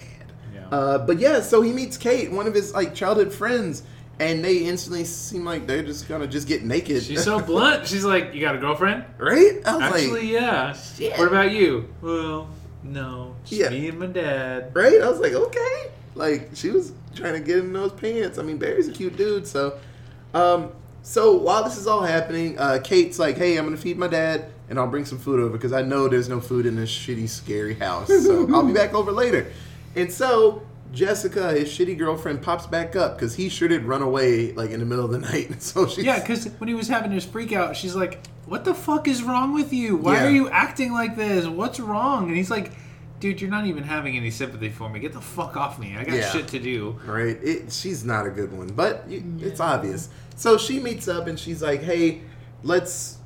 [0.53, 0.67] Yeah.
[0.69, 3.83] Uh, but yeah, so he meets Kate, one of his like childhood friends,
[4.19, 7.01] and they instantly seem like they're just gonna just get naked.
[7.03, 7.87] she's so blunt.
[7.87, 9.59] She's like, "You got a girlfriend?" right?
[9.65, 10.73] I was Actually, like, yeah.
[10.73, 11.17] Shit.
[11.17, 11.87] What about you?
[12.01, 12.47] Well,
[12.83, 13.69] no, just Yeah.
[13.69, 14.71] me and my dad.
[14.73, 15.01] right?
[15.01, 15.91] I was like, okay.
[16.15, 18.37] Like she was trying to get in those pants.
[18.37, 19.77] I mean, Barry's a cute dude, so.
[20.33, 20.71] Um,
[21.03, 24.45] so while this is all happening, uh, Kate's like, "Hey, I'm gonna feed my dad,
[24.69, 27.27] and I'll bring some food over because I know there's no food in this shitty,
[27.29, 28.07] scary house.
[28.07, 29.47] So I'll be back over later."
[29.95, 34.51] And so Jessica, his shitty girlfriend, pops back up because he sure did run away
[34.53, 35.55] like in the middle of the night.
[35.61, 38.73] So she's Yeah, because when he was having his freak out, she's like, "What the
[38.73, 39.95] fuck is wrong with you?
[39.95, 40.25] Why Yeah.
[40.27, 41.47] are you acting like this?
[41.47, 42.71] What's wrong?" And he's like,
[43.21, 44.99] "Dude, you're not even having any sympathy for me.
[44.99, 45.95] Get the fuck off me.
[45.97, 46.29] I got Yeah.
[46.29, 47.37] shit to do." right?
[47.41, 50.09] It, she's not a good one, but you, it's obvious.
[50.35, 52.21] So she meets up and she's like, "Hey,
[52.63, 53.17] let's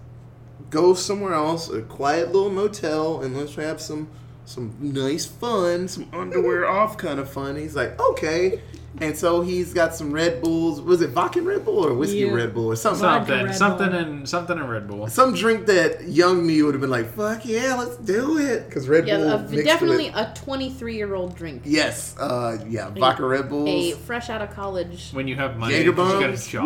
[0.70, 4.08] go somewhere else, a quiet little motel, and let's have some
[4.46, 8.62] some nice fun, some underwear off kind of fun." He's like, "Okay."
[9.02, 10.80] And so he's got some Red Bulls.
[10.82, 12.32] Was it vodka Red Bull or whiskey Yeah.
[12.34, 13.02] Red Bull or something?
[13.02, 14.00] Something, Red something, Bull.
[14.00, 15.08] and something in Red Bull.
[15.08, 18.88] Some drink that young me would have been like, "Fuck yeah, let's do it," because
[18.88, 21.64] Red Yeah, Bull a, definitely with a 23 year old drink.
[21.66, 23.68] yes, uh, yeah, vodka Red Bull.
[23.68, 25.10] A fresh out of college.
[25.12, 26.48] When you have money, you just got a bombs.
[26.48, 26.64] job,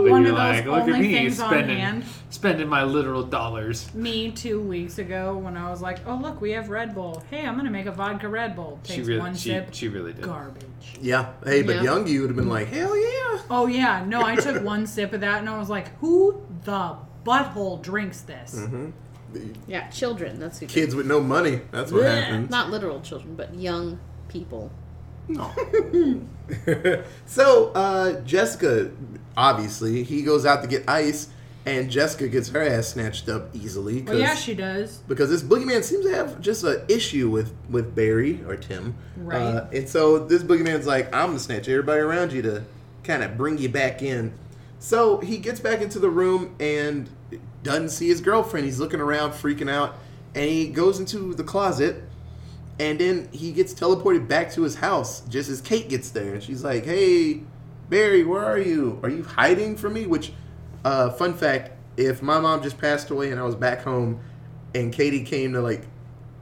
[0.00, 2.04] and One you're of those like, "Look at only me things on spending, hand.
[2.28, 6.50] spending my literal dollars." Me two weeks ago when I was like, oh look, we
[6.52, 7.22] have Red Bull.
[7.30, 8.78] Hey, I'm gonna make a vodka Red Bull.
[8.84, 9.68] Takes She really, one she, sip.
[9.72, 10.24] she really did.
[10.24, 10.64] Garbage.
[11.00, 11.26] Yeah.
[11.44, 11.82] Hey, but Yeah.
[11.82, 13.40] young you would have been like, hell yeah.
[13.50, 16.96] Oh yeah, no, I took one sip of that and I was like, who the
[17.24, 18.54] butthole drinks this?
[18.56, 18.90] Mm-hmm.
[19.68, 20.38] Yeah, children.
[20.40, 20.66] That's who.
[20.66, 21.60] Kids with no money.
[21.70, 22.22] That's what Blech.
[22.22, 22.50] happens.
[22.50, 24.72] Not literal children, but young people.
[27.26, 28.90] so, uh, Jessica,
[29.36, 31.28] obviously, he goes out to get ice,
[31.66, 34.02] and Jessica gets her ass snatched up easily.
[34.02, 34.98] Well, yeah, she does.
[35.08, 39.40] because this boogeyman seems to have just an issue with with Barry or Tim, Right.
[39.40, 42.64] Uh, and so this boogeyman's like, "I'm gonna snatch everybody around you to
[43.04, 44.32] kind of bring you back in."
[44.78, 47.08] So he gets back into the room, and
[47.62, 48.64] doesn't see his girlfriend.
[48.64, 49.96] He's looking around, freaking out,
[50.34, 52.02] and he goes into the closet,
[52.78, 56.42] and then he gets teleported back to his house just as Kate gets there, and
[56.42, 57.42] she's like, "Hey,
[57.90, 58.98] Barry, where are you?
[59.02, 60.32] Are you hiding from me?" Which,
[60.84, 64.20] uh, fun fact: if my mom just passed away and I was back home,
[64.74, 65.82] and Katie came to like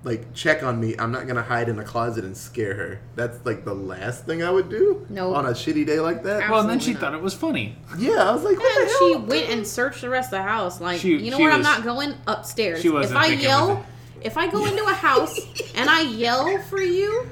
[0.05, 3.01] like check on me, I'm not gonna hide in a closet and scare her.
[3.17, 5.05] That's like the last thing I would do.
[5.09, 5.37] Nope.
[5.37, 6.49] On a shitty day like that.
[6.51, 7.01] Well, and then she not.
[7.01, 7.77] thought it was funny.
[7.99, 10.43] Yeah, I was like, what And the she went and searched the rest of the
[10.43, 10.81] house.
[10.81, 12.15] Like, She- you know she where I'm not going?
[12.27, 12.81] Upstairs.
[12.81, 13.85] She wasn't if I yell,
[14.23, 15.39] if I go into a house
[15.75, 17.27] and I yell for you,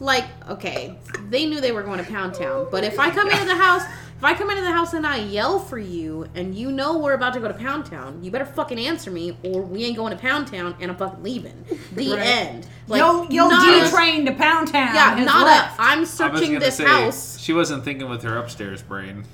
[0.00, 0.98] like, okay,
[1.30, 2.66] they knew they were going to Pound Town.
[2.70, 3.82] But if I come into the house,
[4.18, 7.12] if I come into the house and I yell for you, and you know we're
[7.14, 10.10] about to go to Pound Town, you better fucking answer me, or we ain't going
[10.14, 11.64] to Pound Town, and I'm fucking leaving.
[11.92, 12.18] The Right.
[12.26, 12.66] end.
[12.88, 14.94] Like, yo, yo, not D a- train to Pound Town.
[14.94, 15.78] Yeah, not left.
[15.78, 15.82] a.
[15.82, 17.38] I'm I was searching this say, house.
[17.38, 19.24] She wasn't thinking with her upstairs brain.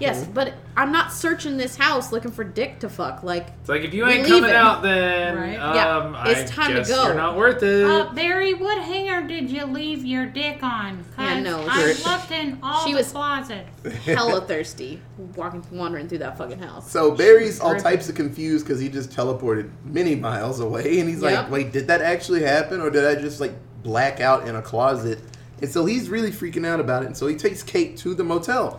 [0.00, 3.22] Yes, but I'm not searching this house looking for dick to fuck.
[3.22, 4.56] Like, It's like if you ain't Leave coming it.
[4.56, 5.56] out, then Right.
[5.56, 7.04] um, Yeah, it's I time to go.
[7.06, 7.84] You're not worth it.
[7.84, 11.04] Uh, Barry, what hanger did you leave your dick on?
[11.16, 13.68] 'Cause Yeah, no, I it's- looked in all She the was- closets.
[14.04, 15.00] hella thirsty,
[15.36, 16.90] walking, wandering through that fucking house.
[16.90, 21.22] So Barry's all types of confused because he just teleported many miles away, and he's
[21.22, 23.52] like, "Wait, did that actually happen, or did I just like
[23.82, 25.18] black out in a closet?"
[25.60, 27.06] And so he's really freaking out about it.
[27.06, 28.78] And so he takes Kate to the motel,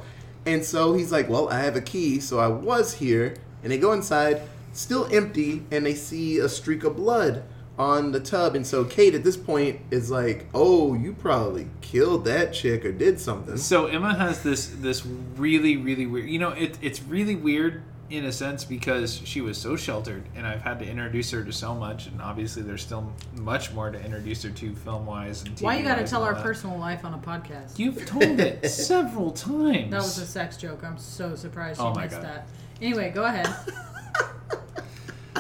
[0.49, 3.77] and so he's like, "Well, I have a key, so I was here." And they
[3.77, 4.41] go inside,
[4.73, 7.43] still empty, and they see a streak of blood
[7.77, 8.55] on the tub.
[8.55, 12.91] And so Kate, at this point, is like, "Oh, you probably killed that chick or
[12.91, 16.29] did something." So Emma has this this really really weird.
[16.29, 20.45] You know, it, it's really weird in a sense because she was so sheltered, and
[20.47, 24.03] I've had to introduce her to so much, and obviously there's still much more to
[24.03, 26.43] introduce her to film wise and TV Why you got to tell our that.
[26.43, 27.77] personal life on a podcast?
[27.77, 29.91] You've told it several times.
[29.91, 30.83] That was a sex joke.
[30.83, 32.25] I'm so surprised you Oh my missed God.
[32.25, 32.47] that.
[32.81, 33.47] Anyway, go ahead.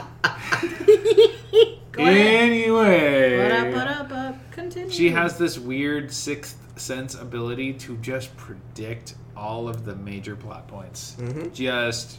[1.91, 2.17] go ahead.
[2.17, 3.37] anyway.
[3.43, 4.51] What up, what up, up.
[4.51, 4.89] Continue.
[4.91, 10.67] She has this weird sixth sense ability to just predict all of the major plot
[10.67, 11.15] points.
[11.19, 11.51] Mm-hmm.
[11.53, 12.17] Just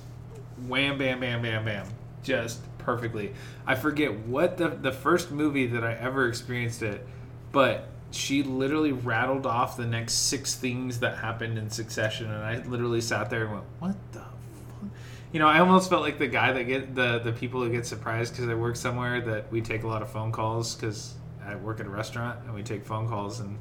[0.66, 1.87] wham, bam, bam, bam, bam.
[2.23, 3.33] Just perfectly.
[3.66, 7.07] I forget what the the first movie that I ever experienced it,
[7.53, 12.59] but she literally rattled off the next six things that happened in succession, and I
[12.66, 14.90] literally sat there and went, "What the." fuck?"
[15.33, 17.87] You know, I almost felt like the guy that get the the people who get
[17.87, 21.55] surprised because I work somewhere that we take a lot of phone calls because I
[21.57, 23.59] work at a restaurant and we take phone calls and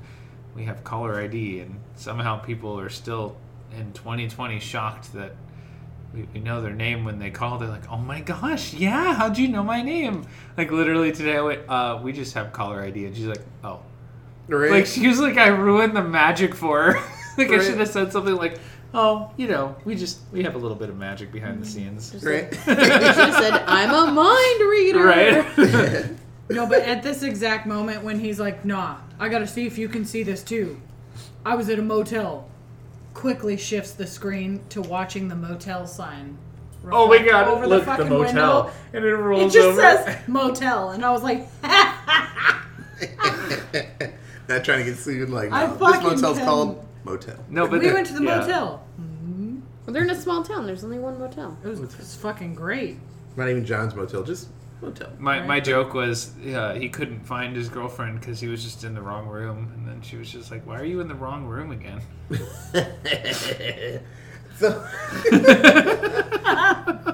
[0.56, 3.38] we have caller ID and somehow people are still
[3.78, 5.36] in 2020 shocked that
[6.14, 7.58] we, we know their name when they call.
[7.58, 10.26] They're like, "Oh my gosh, yeah, how'd you know my name?"
[10.58, 13.82] Like literally today, I went, uh, "We just have caller ID," and she's like, "Oh."
[14.48, 14.72] Right?
[14.72, 16.94] Like she was like, I ruined the magic for her.
[17.38, 18.60] like I should have said something like,
[18.94, 22.16] "Oh, you know, we just we have a little bit of magic behind the scenes."
[22.24, 22.52] right?
[22.68, 26.12] You should have said, "I'm a mind reader." Right.
[26.52, 29.88] No, but at this exact moment when he's like, nah, I gotta see if you
[29.88, 30.82] can see this too.
[31.46, 32.49] I was at a motel.
[33.20, 36.38] Quickly shifts the screen to watching the motel sign.
[36.90, 37.50] oh my god!
[37.50, 38.72] over Look, the, fucking motel, window.
[38.94, 39.82] and it It just over.
[39.82, 41.46] says motel, and I was like,
[44.48, 45.30] Not trying to get sued.
[45.30, 47.36] Like, no, this motel's can- called motel.
[47.50, 48.40] no, but we went to the yeah.
[48.40, 48.86] motel.
[48.98, 50.66] Well, they're in a small town.
[50.66, 51.58] There's only one motel.
[51.62, 53.00] It was, it was fucking great.
[53.36, 54.48] Not even John's motel, just
[54.82, 55.10] motel.
[55.20, 55.48] My, Right.
[55.48, 59.02] my joke was uh, he couldn't find his girlfriend because he was just in the
[59.02, 61.72] wrong room, and then she was just like, "Why are you in the wrong room
[61.72, 62.02] again?"
[64.58, 64.86] so,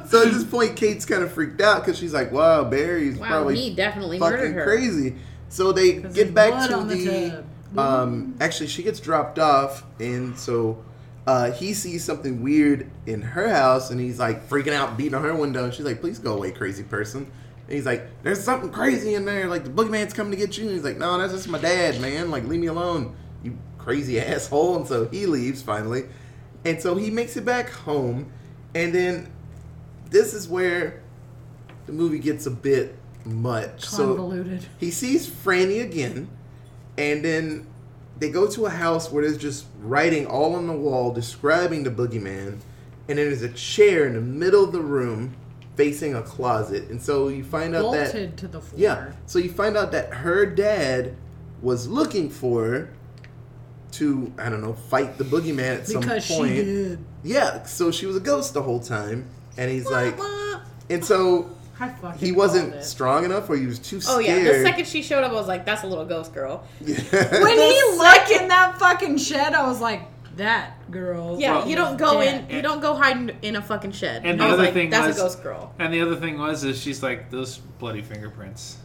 [0.07, 3.27] so at this point, Kate's kind of freaked out because she's like, "Wow, Barry's Wow,
[3.27, 4.63] probably he definitely murdered fucking her.
[4.65, 5.15] crazy."
[5.49, 7.81] So they get back to the the.
[7.81, 10.83] um, actually, she gets dropped off, and so
[11.27, 15.23] uh, he sees something weird in her house, and he's like freaking out, beating on
[15.23, 15.63] her window.
[15.65, 17.31] And she's like, "Please go away, crazy person."
[17.67, 19.47] And he's like, "There's something crazy in there.
[19.47, 21.99] Like the boogeyman's coming to get you." And he's like, "No, that's just my dad,
[21.99, 22.31] man.
[22.31, 26.05] Like leave me alone, you crazy asshole." And so he leaves finally,
[26.63, 28.31] and so he makes it back home,
[28.73, 29.31] and then
[30.09, 31.01] this is where
[31.87, 33.85] the movie gets a bit much.
[33.85, 34.65] So Convoluted.
[34.77, 36.29] he sees Franny again,
[36.97, 37.67] and then
[38.19, 41.89] they go to a house where there's just writing all on the wall describing the
[41.91, 42.61] boogeyman, and
[43.07, 45.35] then there's a chair in the middle of the room
[45.75, 46.89] facing a closet.
[46.89, 48.79] And so you find out that to the floor.
[48.79, 51.15] yeah, so you find out that her dad
[51.61, 52.89] was looking for her
[53.91, 56.55] to I don't know fight the boogeyman at Because some she point.
[56.55, 56.99] did.
[57.23, 60.15] Yeah, so she was a ghost the whole time, and he's like,
[60.89, 61.49] and so
[62.17, 62.83] he wasn't it.
[62.83, 64.17] strong enough, or he was too scared.
[64.17, 66.65] Oh yeah, the second she showed up, I was like, "That's a little ghost girl."
[66.81, 66.95] Yeah.
[67.41, 70.01] When he looked in that fucking shed, I was like,
[70.37, 71.37] that girl.
[71.39, 72.49] Yeah, Well, you don't go dead.
[72.49, 72.55] in.
[72.57, 74.25] You don't go hide in, in a fucking shed.
[74.25, 75.73] And I the was other like, thing that's was- a ghost girl.
[75.79, 78.77] And the other thing was, is she's like those bloody fingerprints.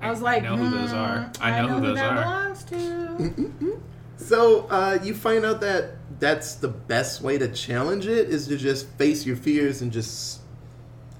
[0.00, 1.18] I was like, I know who those are.
[1.22, 2.22] "Hmm, I know, who those that are.
[2.22, 3.80] belongs to.
[4.16, 8.56] So uh, you find out that that's the best way to challenge it is to
[8.56, 10.40] just face your fears and just,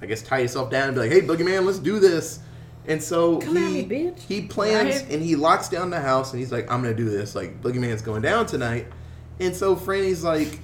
[0.01, 2.39] I guess, tie yourself down and be like, "Hey, boogeyman, let's do this."
[2.87, 4.21] And so Come he at me, bitch.
[4.21, 5.11] he plans Right.
[5.11, 8.01] and he locks down the house and he's like, "I'm gonna do this." Like boogeyman's
[8.01, 8.87] going down tonight,
[9.41, 10.61] and so Franny's like,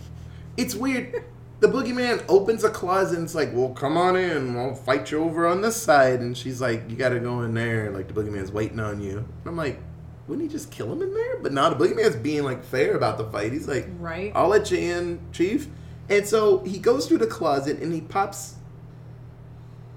[0.57, 1.25] "It's weird."
[1.61, 4.57] The boogeyman opens a closet and it's like, "Well, come on in.
[4.57, 7.55] I'll fight you over on this side." And she's like, "You got to go in
[7.55, 7.91] there.
[7.91, 9.79] Like the boogeyman's waiting on you." And I'm like,
[10.27, 13.19] "Wouldn't he just kill him in there?" But no, the boogeyman's being like fair about
[13.19, 13.53] the fight.
[13.53, 14.33] He's like, Right.
[14.35, 15.69] I'll let you in, Chief."
[16.09, 18.55] And so he goes through the closet and he pops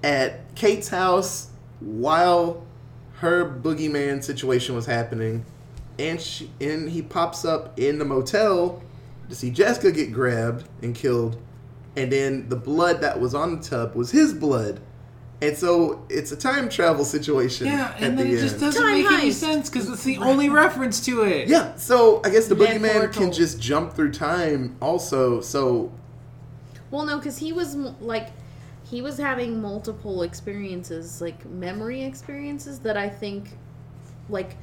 [0.04, 2.66] at Kate's house while
[3.16, 5.46] her boogeyman situation was happening,
[6.00, 8.82] and she and he pops up in the motel
[9.30, 11.38] to see Jessica get grabbed and killed,
[11.96, 14.80] and then the blood that was on the tub was his blood,
[15.42, 17.68] and so it's a time travel situation.
[17.68, 18.62] Yeah, at and then the it just end.
[18.62, 21.48] doesn't Time make any sense because it's the only reference to it.
[21.48, 25.42] Yeah, so I guess the Dead boogeyman can just jump through time also.
[25.42, 25.92] So
[26.92, 28.30] Well, no, because he was like,
[28.84, 33.50] he was having multiple experiences, like memory experiences that I think,
[34.30, 34.56] like,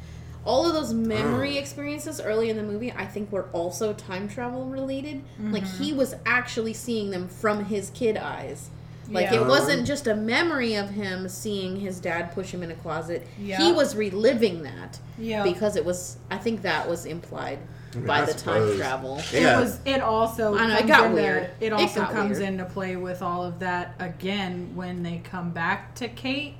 [0.44, 1.06] all of those mm.
[1.06, 1.60] memory Oh.
[1.60, 5.22] experiences early in the movie, I think were also time travel related.
[5.38, 5.98] Like he mm-hmm.
[5.98, 8.70] was actually seeing them from his kid eyes.
[9.10, 9.40] Like Yeah.
[9.40, 13.26] it wasn't just a memory of him seeing his dad push him in a closet.
[13.38, 13.58] yeah.
[13.60, 15.42] He was reliving that Yeah.
[15.42, 16.16] because it was.
[16.30, 17.58] I think that was implied
[17.94, 19.20] mean, by I the time travel.
[19.32, 19.58] Yeah.
[19.58, 19.80] It was.
[19.84, 20.56] It also.
[20.56, 21.50] I know, it comes got weird.
[21.60, 22.52] It It also got comes weird.
[22.52, 26.54] into play with all of that again when they come back to Kate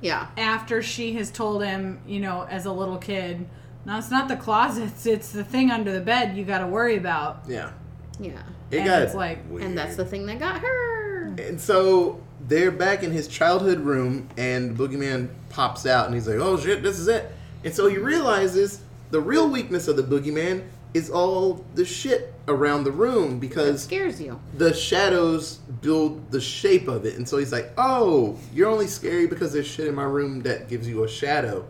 [0.00, 0.26] Yeah.
[0.36, 3.46] after she has told him, you know, as a little kid,
[3.84, 6.96] no, it's not the closets, it's the thing under the bed you got to worry
[6.96, 7.44] about.
[7.48, 7.70] yeah,
[8.20, 8.32] Yeah.
[8.70, 11.34] it And got it's like- And that's the thing that got her.
[11.38, 16.26] And so they're back in his childhood room, and the Boogeyman pops out, and he's
[16.28, 17.32] like, "Oh shit, this is it."
[17.64, 18.80] And so he realizes
[19.10, 20.62] the real weakness of the Boogeyman
[20.94, 24.38] is all the shit around the room That because scares you.
[24.56, 27.16] the shadows build the shape of it.
[27.16, 30.68] And so he's like, "Oh, you're only scary because there's shit in my room that
[30.68, 31.64] gives you a shadow."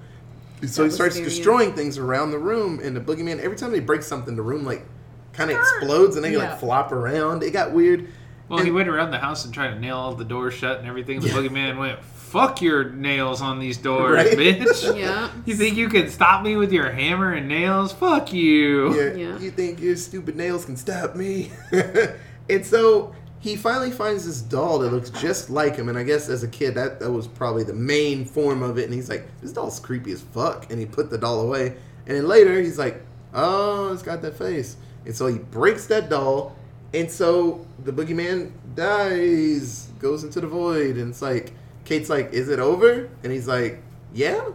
[0.60, 1.30] And so That he starts scare you.
[1.30, 4.64] destroying things around the room, and the Boogeyman every time he breaks something, the room
[4.64, 4.84] like
[5.32, 6.38] kind of explodes, and they Yeah.
[6.50, 7.42] like flop around.
[7.42, 8.06] It got weird.
[8.48, 10.86] Well, he went around the house and tried to nail all the doors shut and
[10.88, 11.20] everything.
[11.20, 11.34] The Yeah.
[11.34, 11.98] boogeyman went,
[12.30, 14.36] "Fuck your nails on these doors, Right?
[14.36, 14.96] bitch!
[14.98, 15.30] Yeah.
[15.44, 17.92] You think you can stop me with your hammer and nails?
[17.92, 19.38] Fuck you!" Yeah, Yeah.
[19.38, 21.50] You think your stupid nails can stop me?
[22.50, 25.88] and so he finally finds this doll that looks just like him.
[25.88, 28.84] And I guess as a kid, that, that was probably the main form of it.
[28.86, 30.68] And he's like, this doll's creepy as fuck.
[30.70, 31.76] And he put the doll away.
[32.06, 33.02] And then later, he's like,
[33.34, 34.76] oh, it's got that face.
[35.04, 36.56] And so he breaks that doll.
[36.92, 40.96] And so the boogeyman dies, goes into the void.
[40.96, 41.52] And it's like,
[41.86, 43.08] Kate's like, is it over?
[43.22, 44.50] And he's like, yeah.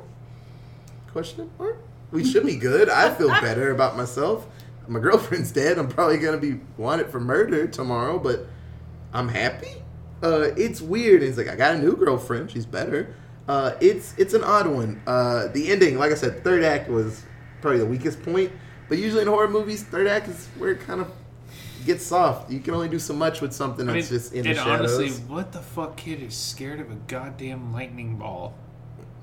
[1.12, 1.78] Question mark?
[2.12, 2.90] We should be good.
[2.90, 4.46] I feel better about myself.
[4.88, 5.78] My girlfriend's dead.
[5.80, 8.48] I'm probably gonna be wanted for murder tomorrow, but
[9.14, 9.82] I'm happy.
[10.22, 11.22] Uh, it's weird.
[11.22, 12.52] He's like I got a new girlfriend.
[12.52, 13.16] She's better.
[13.48, 15.02] Uh, it's it's an odd one.
[15.08, 17.24] Uh, the ending, like I said, third act was
[17.62, 18.52] probably the weakest point.
[18.90, 21.12] But usually in horror movies, third act is where it kind of
[21.86, 22.52] gets soft.
[22.52, 24.58] You can only do so much with something I mean, that's just in the and
[24.60, 24.92] shadows.
[24.98, 28.54] honestly, what the fuck kid is scared of a goddamn lightning ball?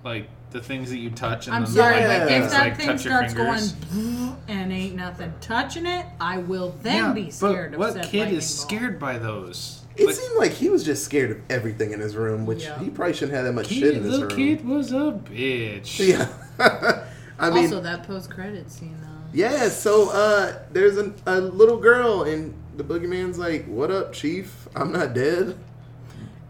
[0.05, 2.77] Like the things that you touch and I'm then sorry, the lightning if that like,
[2.77, 3.73] thing touch your starts fingers.
[3.73, 7.93] going and ain't nothing touching it, I will then yeah, be scared but of what
[8.05, 8.67] said kid is ball.
[8.69, 9.83] scared by those?
[9.97, 12.79] it Like, seemed like he was just scared of everything in his room, which Yeah.
[12.79, 14.29] he probably shouldn't have that much kid, shit in his room.
[14.29, 15.99] the kid was a bitch.
[16.59, 17.05] Yeah.
[17.41, 19.08] I mean, also, that post credit scene though.
[19.33, 24.69] Yeah, so uh, there's a, a little girl, and the boogeyman's like, "What up, Chief?
[24.75, 25.57] I'm not dead."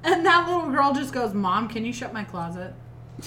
[0.05, 2.75] And that little girl just goes, "Mom, can you shut my closet?"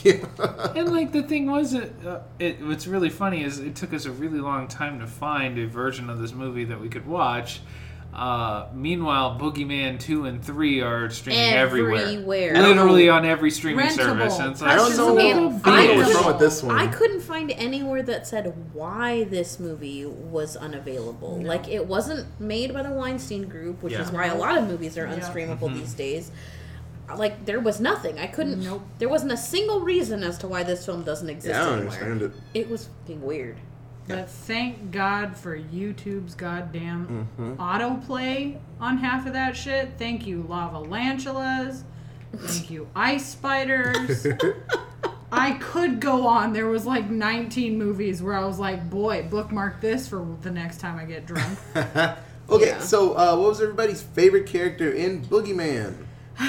[0.03, 0.25] Yeah,
[0.73, 4.05] And like the thing was, it, uh, it what's really funny is it took us
[4.05, 7.59] a really long time to find a version of this movie that we could watch.
[8.13, 12.53] Uh, meanwhile, Boogeyman two and three are streaming everywhere, Everywhere.
[12.61, 13.95] literally on every streaming Rentable.
[13.95, 14.37] service.
[14.39, 15.05] And it's I don't like, know.
[15.07, 16.15] son I don't know what's bitch.
[16.15, 16.75] wrong with this one.
[16.77, 21.41] I couldn't find anywhere that said why this movie was unavailable.
[21.41, 24.97] Like it wasn't made by the Weinstein Group, which is why a lot of movies
[24.97, 25.15] are Yeah.
[25.17, 25.77] unstreamable Mm-hmm.
[25.79, 26.31] these days.
[27.15, 28.19] Like there was nothing.
[28.19, 28.61] I couldn't.
[28.61, 28.83] Nope.
[28.99, 31.73] There wasn't a single reason as to why this film doesn't exist yeah, I don't
[31.87, 32.03] anywhere.
[32.03, 32.31] understand it.
[32.59, 33.57] It was fucking weird.
[34.07, 37.61] But thank God for YouTube's goddamn Mm-hmm.
[37.61, 39.91] autoplay on half of that shit.
[39.97, 41.83] Thank you, Lavalantulas.
[42.35, 44.25] Thank you, ice spiders.
[45.33, 46.51] I could go on.
[46.51, 50.79] There was like 19 movies where I was like, boy, bookmark this for the next
[50.79, 51.57] time I get drunk.
[51.75, 52.79] okay, Yeah.
[52.79, 55.95] so uh, what was everybody's favorite character in Boogeyman?
[56.37, 56.45] Who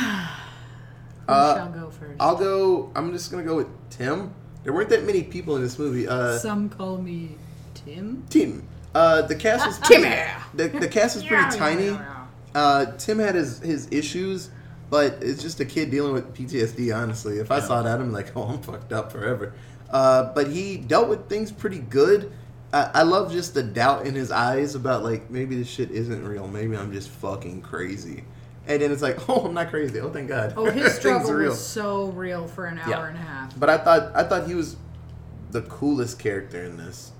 [1.28, 2.16] Uh, shall go first?
[2.20, 2.90] I'll go.
[2.96, 4.32] I'm just gonna go with Tim.
[4.64, 6.06] There weren't that many people in this movie.
[6.08, 7.36] Uh, Some call me
[7.84, 8.24] Tim.
[8.30, 8.66] Tim.
[8.94, 10.08] Uh, the cast was Timmy.
[10.08, 10.30] pretty,
[10.72, 11.98] the, the cast was pretty tiny.
[12.54, 14.50] Uh, Tim had his his issues,
[14.90, 16.94] but it's just a kid dealing with PTSD.
[16.94, 19.54] Honestly, if I saw that, I'm like, oh, I'm fucked up forever.
[19.90, 22.32] Uh, but he dealt with things pretty good.
[22.74, 26.26] I, I love just the doubt in his eyes about like maybe this shit isn't
[26.26, 26.46] real.
[26.46, 28.24] Maybe I'm just fucking crazy.
[28.66, 29.98] And then it's like, oh, I'm not crazy.
[30.00, 30.52] Oh, thank God.
[30.56, 31.50] Oh, his Everything's struggle real.
[31.50, 33.08] was so real for an hour Yeah.
[33.08, 33.58] and a half.
[33.58, 34.76] But I thought I thought he was
[35.50, 37.12] the coolest character in this.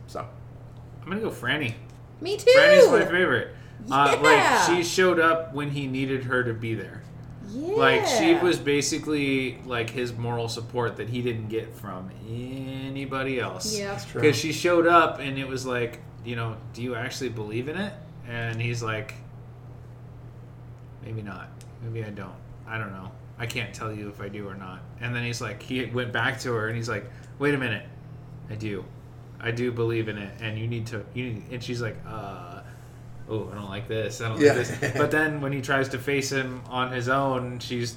[1.03, 1.75] So I'm gonna go Franny.
[2.21, 2.51] Me too.
[2.57, 3.55] Franny's my favorite.
[3.91, 7.03] Uh, like she showed up when he needed her to be there.
[7.51, 7.75] Yeah.
[7.75, 13.77] Like she was basically like his moral support that he didn't get from anybody else.
[13.77, 13.91] Yeah.
[13.91, 14.21] That's true.
[14.21, 17.77] Because she showed up and it was like, you know, do you actually believe in
[17.77, 17.93] it?
[18.29, 19.15] And he's like,
[21.05, 21.49] maybe not.
[21.83, 22.37] Maybe I don't.
[22.67, 23.11] I don't know.
[23.39, 24.81] I can't tell you if I do or not.
[25.01, 27.05] And then he's like, he went back to her and he's like,
[27.41, 27.85] wait a minute,
[28.49, 28.85] I do,
[29.43, 31.05] I do believe in it, and you need to.
[31.15, 32.61] You need, and she's like, uh,
[33.29, 34.21] oh, I don't like this.
[34.21, 34.53] I don't Yeah.
[34.55, 34.93] like this.
[34.97, 37.97] But then when he tries to face him on his own, she's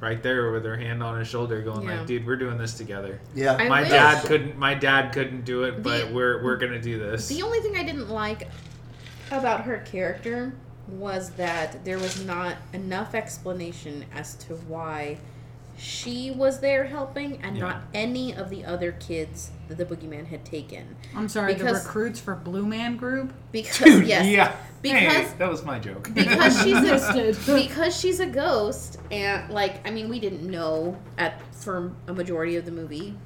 [0.00, 1.98] right there with her hand on his shoulder, going Yeah.
[1.98, 3.20] like, dude, we're doing this together.
[3.34, 4.58] yeah, I My wish- dad couldn't.
[4.58, 7.28] My dad couldn't do it, but The- we're we're gonna do this.
[7.28, 8.48] The only thing I didn't like
[9.30, 10.52] about her character
[10.88, 15.18] was that there was not enough explanation as to why
[15.78, 17.62] she was there helping and Yeah.
[17.64, 20.96] not any of the other kids that the boogeyman had taken.
[21.14, 23.32] I'm sorry, Because- the recruits for Blue Man Group?
[23.52, 24.56] Because Dude, yes, yeah.
[24.82, 26.10] because- Hey, that was my joke.
[26.14, 27.36] because she's a Existed.
[27.68, 32.56] because she's a ghost and like I mean we didn't know at for a majority
[32.56, 33.16] of the movie,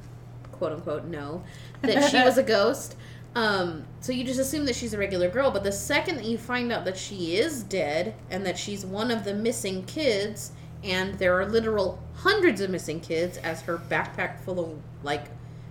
[0.53, 1.43] quote unquote, no,
[1.83, 2.97] that she was a ghost.
[3.37, 6.37] Um, so you just assume that she's a regular girl, but the second that you
[6.37, 10.51] find out that she is dead and that she's one of the missing kids,
[10.85, 15.25] and there are literal hundreds of missing kids, as her backpack full of like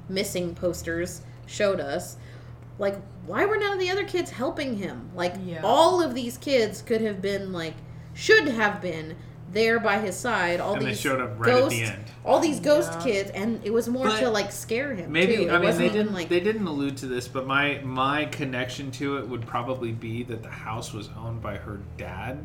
[0.08, 2.18] missing posters showed us,
[2.78, 2.96] like
[3.26, 5.10] why were none of the other kids helping him?
[5.16, 5.62] Like Yeah.
[5.64, 7.76] all of these kids could have been like
[8.14, 9.16] should have been
[9.52, 10.60] there by his side.
[10.60, 12.04] All And they these showed up right at ghost, the end.
[12.24, 13.04] all these ghost Yeah.
[13.04, 15.12] kids, and it was more But to like scare him.
[15.12, 15.42] Maybe too.
[15.44, 18.92] It I mean they didn't like they didn't allude to this, but my my connection
[18.92, 22.38] to it would probably be that the house was owned by her dad,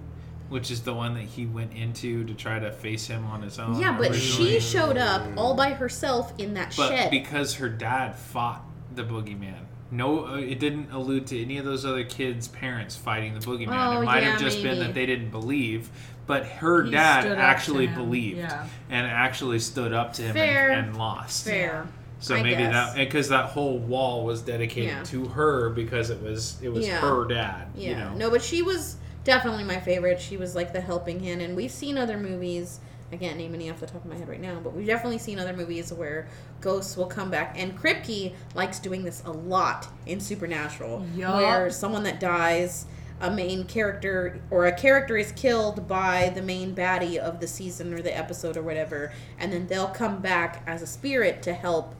[0.54, 3.58] which is the one that he went into to try to face him on his
[3.58, 3.76] own.
[3.76, 4.52] yeah, but originally.
[4.52, 7.10] she showed up all by herself in that But shed.
[7.10, 8.62] because her dad fought
[8.94, 9.58] the boogeyman.
[9.90, 13.96] No, uh, it didn't allude to any of those other kids' parents fighting the boogeyman.
[13.96, 15.90] Oh, it might yeah, have just been that they didn't believe,
[16.28, 18.68] but her He dad stood up to actually believed yeah.
[18.90, 20.70] and actually stood up to him Fair.
[20.70, 21.46] and, and lost.
[21.46, 21.88] Fair.
[22.20, 22.72] So I maybe guess.
[22.72, 25.02] that because that whole wall was dedicated Yeah.
[25.02, 27.00] to her because it was it was Yeah.
[27.00, 27.66] her dad.
[27.74, 27.88] Yeah.
[27.88, 28.14] You know?
[28.14, 30.20] No, but she was definitely my favorite.
[30.20, 32.80] She was like the helping hand, and we've seen other movies.
[33.12, 35.18] I can't name any off the top of my head right now, but we've definitely
[35.18, 36.26] seen other movies where
[36.60, 37.54] ghosts will come back.
[37.56, 41.36] And Kripke likes doing this a lot in Supernatural, Yup.
[41.36, 42.86] where someone that dies,
[43.20, 47.94] a main character or a character is killed by the main baddie of the season
[47.94, 51.94] or the episode or whatever, and then they'll come back as a spirit to help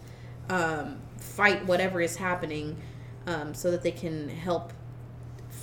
[0.49, 2.77] um, fight whatever is happening,
[3.27, 4.72] um, so that they can help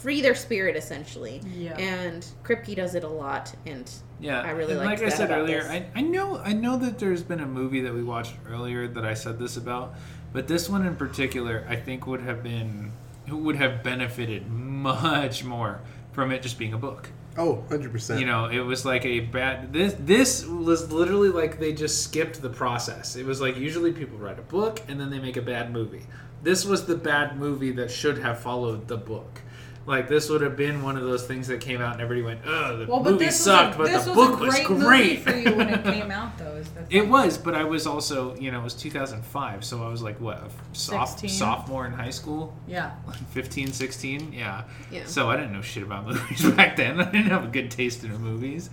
[0.02, 1.42] free their spirit essentially.
[1.56, 1.78] Yeah.
[1.78, 3.90] And Kripke does it a lot, and
[4.20, 5.64] Yeah, I really and liked like I said about earlier.
[5.70, 9.06] I, I know I know that there's been a movie that we watched earlier that
[9.06, 9.94] I said this about,
[10.34, 12.92] but this one in particular, I think would have been
[13.30, 15.82] would have benefited much more
[16.12, 17.10] from it just being a book.
[17.38, 18.20] Oh, 100 percent.
[18.20, 19.72] You know, it was like a bad.
[19.72, 23.16] This this was literally like they just skipped the process.
[23.16, 26.08] It was like usually people write a book and then they make a bad movie.
[26.44, 29.42] This was the bad movie that should have followed the book.
[29.88, 32.42] Like this would have been one of those things that came out and everybody went,
[32.46, 35.20] "Oh, the Well, movie this sucked, a, but the was book was great movie great."
[35.22, 36.54] for you when it came out, though.
[36.56, 39.90] Is the It was, but I was also, you know, it was 2005, so I
[39.90, 41.30] was like, what, a soph- 16?
[41.32, 42.56] sophomore in high school?
[42.68, 42.92] Yeah.
[43.32, 44.32] 15, 16?
[44.34, 44.66] Yeah.
[44.92, 45.06] Yeah.
[45.06, 47.00] So I didn't know shit about movies back then.
[47.02, 48.70] I didn't have a good taste in movies.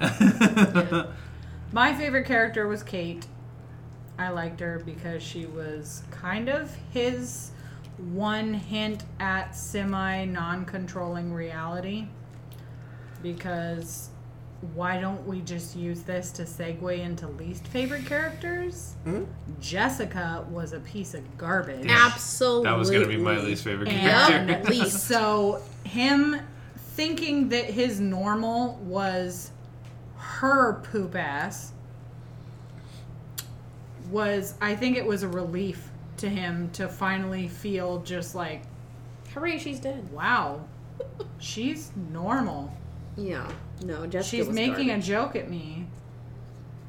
[0.00, 1.06] Yeah.
[1.72, 3.26] My favorite character was Kate.
[4.18, 7.50] I liked her because she was kind of his
[8.12, 12.06] one hint at semi non controlling reality.
[13.22, 14.08] Because
[14.74, 18.94] why don't we just use this to segue into least favorite characters?
[19.06, 19.26] Mhm.
[19.60, 21.86] Jessica was a piece of garbage.
[21.88, 24.70] absolutely that was going to be my least favorite And character.
[24.70, 25.00] least.
[25.08, 26.36] so him
[26.76, 29.50] thinking that his normal was
[30.16, 31.72] her poop ass
[34.10, 35.88] was I think it was a relief
[36.22, 38.62] to him to finally feel just like,
[39.34, 40.10] Hooray, she's dead.
[40.12, 40.64] wow,
[41.38, 42.74] she's normal.
[43.16, 43.50] Yeah.
[43.84, 45.04] No, Jessica She's was making garbage.
[45.04, 45.86] a joke at me.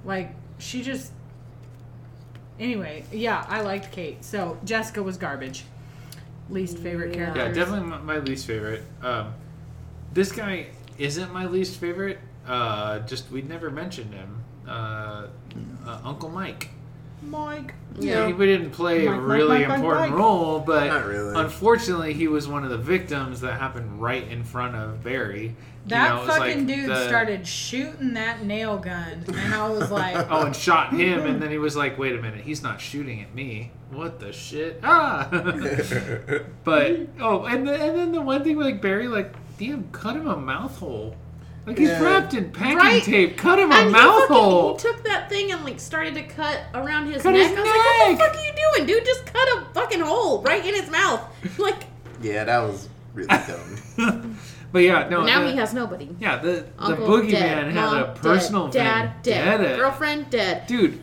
[0.06, 1.12] Like she just.
[2.60, 4.24] Anyway, yeah, I liked Kate.
[4.24, 5.66] So Jessica was garbage.
[6.50, 7.34] Least favorite Yeah.
[7.34, 7.42] character.
[7.42, 8.84] Yeah, definitely my, my least favorite.
[9.02, 9.34] Um,
[10.14, 10.68] this guy
[10.98, 12.20] isn't my least favorite.
[12.48, 14.44] Uh, just we never mentioned him.
[14.68, 15.28] Uh,
[15.86, 16.70] uh, Uncle Mike.
[17.30, 17.74] Mike.
[18.00, 18.26] Yeah.
[18.28, 20.20] He didn't play a Mike, Mike, really Mike, Mike, important Mike.
[20.20, 21.40] role, but Not really.
[21.40, 25.56] unfortunately, he was one of the victims that happened right in front of Barry.
[25.86, 29.54] You That know, it was fucking like dude the- started shooting that nail gun, and
[29.54, 32.42] I was like, Oh, and shot him, and then he was like, "Wait a minute,
[32.46, 33.72] he's not shooting at me.
[33.92, 35.28] What the shit?" Ah.
[36.64, 40.16] but oh, and then, and then the one thing with like Barry, like, damn, cut
[40.16, 41.16] him a mouth hole.
[41.66, 42.02] Like he's Yeah.
[42.04, 43.02] wrapped in packing Right?
[43.04, 43.38] tape.
[43.38, 44.74] Cut him a And he mouth fucking- hole.
[44.74, 47.50] He took that thing and like started to cut around his Cut neck.
[47.50, 49.06] his I was like, what the fuck are you doing, dude?
[49.06, 51.22] Just cut a fucking hole right in his mouth.
[51.58, 51.84] Like
[52.22, 53.28] yeah, that was really
[53.98, 54.38] dumb.
[54.74, 55.24] but yeah, no.
[55.24, 56.10] now the- he has nobody.
[56.20, 59.76] Yeah, the Uncle the boogeyman dead, had Mom a personal dead, dad dead, vendetta.
[59.78, 60.68] girlfriend dead.
[60.68, 61.00] Dude,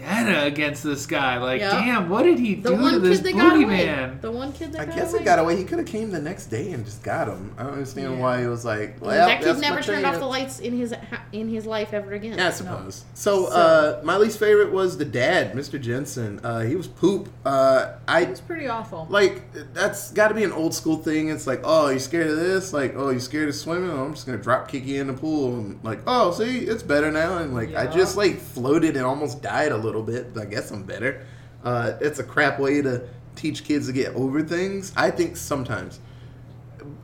[0.00, 1.38] vendetta against this guy.
[1.38, 1.72] Like, Yep.
[1.72, 3.64] damn, what did he The do to this kid that got away.
[3.86, 4.20] boogeyman?
[4.20, 5.22] The one kid that I got guess away.
[5.22, 5.56] it got away.
[5.56, 7.52] He could have came the next day and just got him.
[7.58, 8.20] I don't understand Yeah.
[8.20, 10.94] why he was like, well, that kid never turned off the lights in his
[11.32, 12.38] in his life ever again.
[12.38, 13.04] Yeah, I suppose.
[13.14, 15.80] So, uh, my least favorite was the dad, Mr.
[15.80, 16.40] Jensen.
[16.42, 17.28] Uh, he was poop.
[17.44, 19.06] Uh, I it was pretty awful.
[19.10, 19.42] like
[19.74, 21.28] that's got to be an old school thing.
[21.28, 22.72] It's like, oh, you scared of this?
[22.72, 23.90] Like, oh, you scared of swimming?
[23.90, 26.82] Oh, I'm just gonna drop kick you in the pool and like, oh, see, it's
[26.82, 27.38] better now.
[27.38, 30.34] And like, I just like floated and almost died a little bit.
[30.34, 31.26] But I guess I'm better.
[31.64, 34.92] Uh, it's a crap way to teach kids to get over things.
[34.96, 36.00] I think sometimes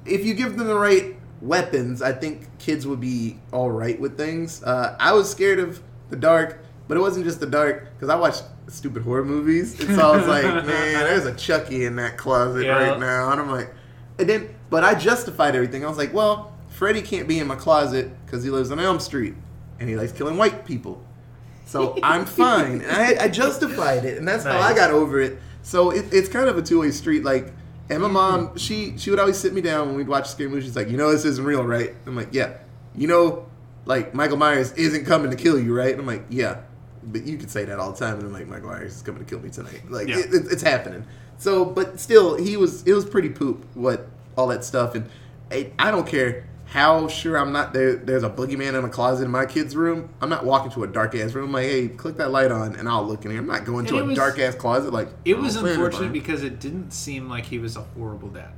[0.05, 4.17] if you give them the right weapons, I think kids would be all right with
[4.17, 4.63] things.
[4.63, 6.59] Uh, I was scared of the dark,
[6.89, 10.17] but it wasn't just the dark because I watched stupid horror movies, and so I
[10.17, 10.67] was like, man,
[11.05, 12.73] there's a Chucky in that closet Yeah.
[12.91, 13.75] right now, and I'm like,
[14.19, 15.85] and then, but I justified everything.
[15.85, 19.01] I was like, well, Freddy can't be in my closet because he lives on Elm
[19.01, 19.35] Street
[19.81, 21.03] and he likes killing white people.
[21.65, 22.81] So I'm fine.
[22.83, 25.39] And I, I justified it, and that's how I got over it.
[25.63, 27.25] So it, it's kind of a two way street.
[27.25, 27.53] Like,
[27.89, 30.65] and my mom, she she would always sit me down when we'd watch scary movies.
[30.65, 31.95] She's like, you know, this isn't real, right?
[32.07, 32.55] I'm like, yeah.
[32.95, 33.47] You know,
[33.87, 35.93] like Michael Myers isn't coming to kill you, right?
[35.93, 36.61] And I'm like, yeah.
[37.05, 39.25] But you could say that all the time, and I'm like, Michael Myers is coming
[39.25, 39.91] to kill me tonight.
[39.91, 40.19] Like, Yeah.
[40.19, 41.05] it, it, it's happening.
[41.39, 43.65] So, but still, he was it was pretty poop.
[43.75, 45.09] What all that stuff, and
[45.51, 47.97] I, I don't care how sure I'm not there.
[47.97, 50.09] There's a boogeyman in a closet in my kid's room.
[50.23, 51.47] I'm not walking to a dark ass room.
[51.49, 53.41] I'm like, hey, click that light on, and I'll look in here.
[53.41, 54.91] I'm not going to a dark ass closet.
[54.91, 58.53] Like It oh, was unfortunate because it didn't seem like he was a horrible dad.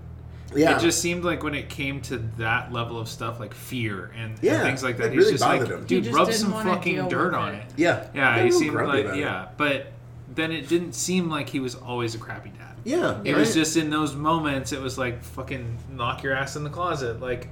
[0.55, 4.13] yeah, It just seemed like when it came to that level of stuff, like fear
[4.17, 5.85] and, and things like that, it he's really just like, him.
[5.85, 7.65] Dude, just rub some fucking dirt with on it.
[7.71, 7.73] it.
[7.79, 9.21] yeah, Yeah, he seemed like about it.
[9.21, 9.89] yeah, but
[10.33, 12.77] then it didn't seem like he was always a crappy dad.
[12.85, 13.21] yeah.
[13.25, 16.71] It was just in those moments, it was like fucking knock your ass in the
[16.71, 17.21] closet.
[17.21, 17.49] Like,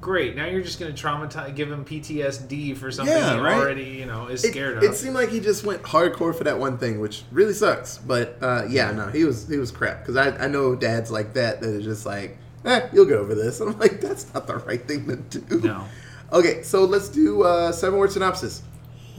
[0.00, 3.54] great, now you're just gonna traumatize, give him PTSD for something Yeah, he right?
[3.58, 4.82] already, you know, is It, scared of.
[4.84, 7.98] it seemed like he just went hardcore for that one thing, which really sucks.
[7.98, 10.00] But uh, yeah, no, he was he was crap.
[10.00, 13.34] Because I, I know dads like that that are just like, eh, you'll get over
[13.34, 13.60] this.
[13.60, 15.60] I'm like, that's not the right thing to do.
[15.60, 15.84] No.
[16.32, 18.62] Okay, so let's do uh, seven word synopsis.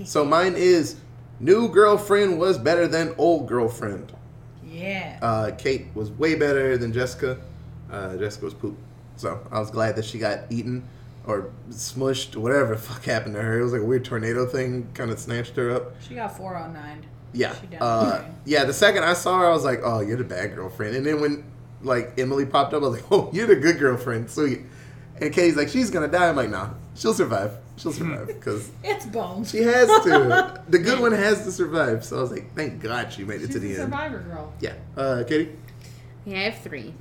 [0.06, 0.96] So mine is
[1.42, 4.14] new girlfriend was better than old girlfriend.
[4.66, 5.20] yeah.
[5.22, 7.38] Uh, Kate was way better than Jessica.
[7.92, 8.78] Uh, Jessica was poop.
[9.22, 10.88] So I was glad that she got eaten
[11.28, 13.60] or smushed, or whatever the fuck happened to her.
[13.60, 15.94] It was like a weird tornado thing, kind of snatched her up.
[16.02, 17.06] she got 409.
[17.34, 17.54] Yeah.
[17.62, 17.80] She died.
[17.82, 20.96] Uh, yeah, the second I saw her, I was like, oh, you're the bad girlfriend.
[20.96, 21.44] And then when,
[21.84, 24.32] like, Emily popped up, I was like, oh, you're the good girlfriend.
[24.32, 24.62] Sweet.
[25.22, 26.28] And Katie's like, she's going to die.
[26.28, 27.52] I'm like, nah, she'll survive.
[27.78, 29.52] She'll survive because It's bones.
[29.52, 30.64] she has to.
[30.70, 32.04] The good one has to survive.
[32.04, 33.78] So I was like, thank God she made it She's to a the end.
[33.78, 34.52] survivor girl.
[34.60, 34.74] Yeah.
[34.98, 35.52] Uh, Katie?
[36.26, 36.94] Yeah, I have three.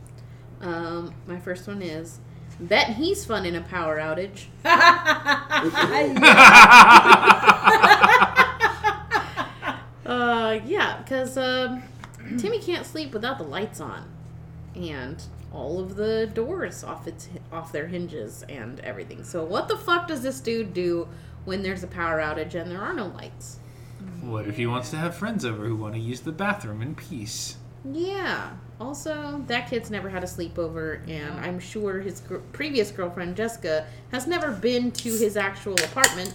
[0.61, 2.19] Um, my first one is
[2.59, 4.47] bet he's fun in a power outage.
[10.11, 11.81] Uh, yeah, because um,
[12.37, 14.09] Timmy can't sleep without the lights on,
[14.75, 19.23] and all of the doors off its off their hinges and everything.
[19.23, 21.07] So what the fuck does this dude do
[21.45, 23.61] when there's a power outage and there are no lights?
[24.21, 26.97] What if he wants to have friends over who want to use the bathroom in
[26.97, 27.59] peace?
[27.85, 28.51] Yeah.
[28.81, 33.87] Also, that kid's never had a sleepover, and I'm sure his gr- previous girlfriend Jessica
[34.11, 36.35] has never been to his actual apartment.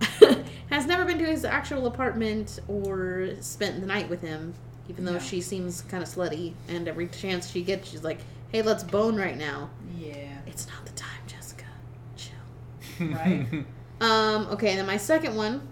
[0.70, 4.52] has never been to his actual apartment or spent the night with him,
[4.88, 5.18] even though Yeah.
[5.20, 6.54] she seems kind of slutty.
[6.68, 8.18] And every chance she gets, she's like,
[8.50, 10.38] "Hey, let's bone right now." Yeah.
[10.46, 11.64] It's not the time, Jessica.
[12.16, 13.08] Chill.
[13.08, 13.46] Right?
[14.00, 14.48] Um.
[14.48, 14.74] Okay.
[14.74, 15.62] Then my second one,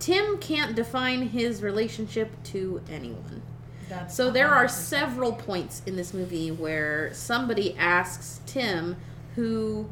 [0.00, 3.40] Tim can't define his relationship to anyone.
[3.88, 4.70] That's So there are 100%.
[4.70, 8.96] several points in this movie where somebody asks Tim
[9.34, 9.88] who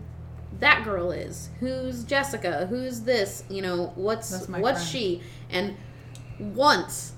[0.61, 4.79] that girl is, who's Jessica, who's this, you know, what's what's friend.
[4.79, 5.77] she, and
[6.39, 7.13] once,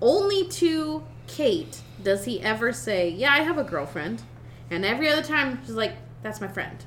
[0.00, 4.22] only to Kate does he ever say, "Yeah, I have a girlfriend,"
[4.70, 6.84] and every other time she's like, "That's my friend,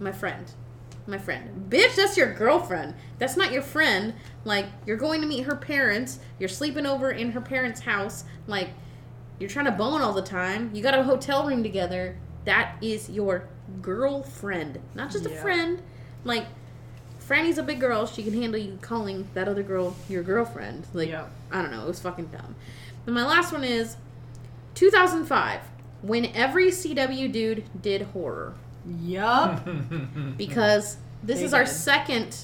[0.00, 0.50] my friend."
[1.06, 1.70] My friend.
[1.70, 2.94] Bitch, that's your girlfriend.
[3.18, 4.14] That's not your friend.
[4.44, 6.18] Like, you're going to meet her parents.
[6.38, 8.24] You're sleeping over in her parents' house.
[8.46, 8.70] Like,
[9.38, 10.70] you're trying to bone all the time.
[10.74, 12.16] You got a hotel room together.
[12.44, 13.48] That is your
[13.82, 15.82] girlfriend, not just a friend.
[16.24, 16.46] Like,
[17.20, 18.06] Franny's a big girl.
[18.06, 20.86] She can handle you calling that other girl your girlfriend.
[20.92, 21.26] Like, Yeah.
[21.52, 21.82] I don't know.
[21.82, 22.54] It was fucking dumb.
[23.04, 23.96] And my last one is
[24.74, 25.60] 2005,
[26.02, 28.54] when every CW dude did horror
[29.02, 29.66] Yup.
[30.36, 31.72] because this They is our did.
[31.72, 32.36] second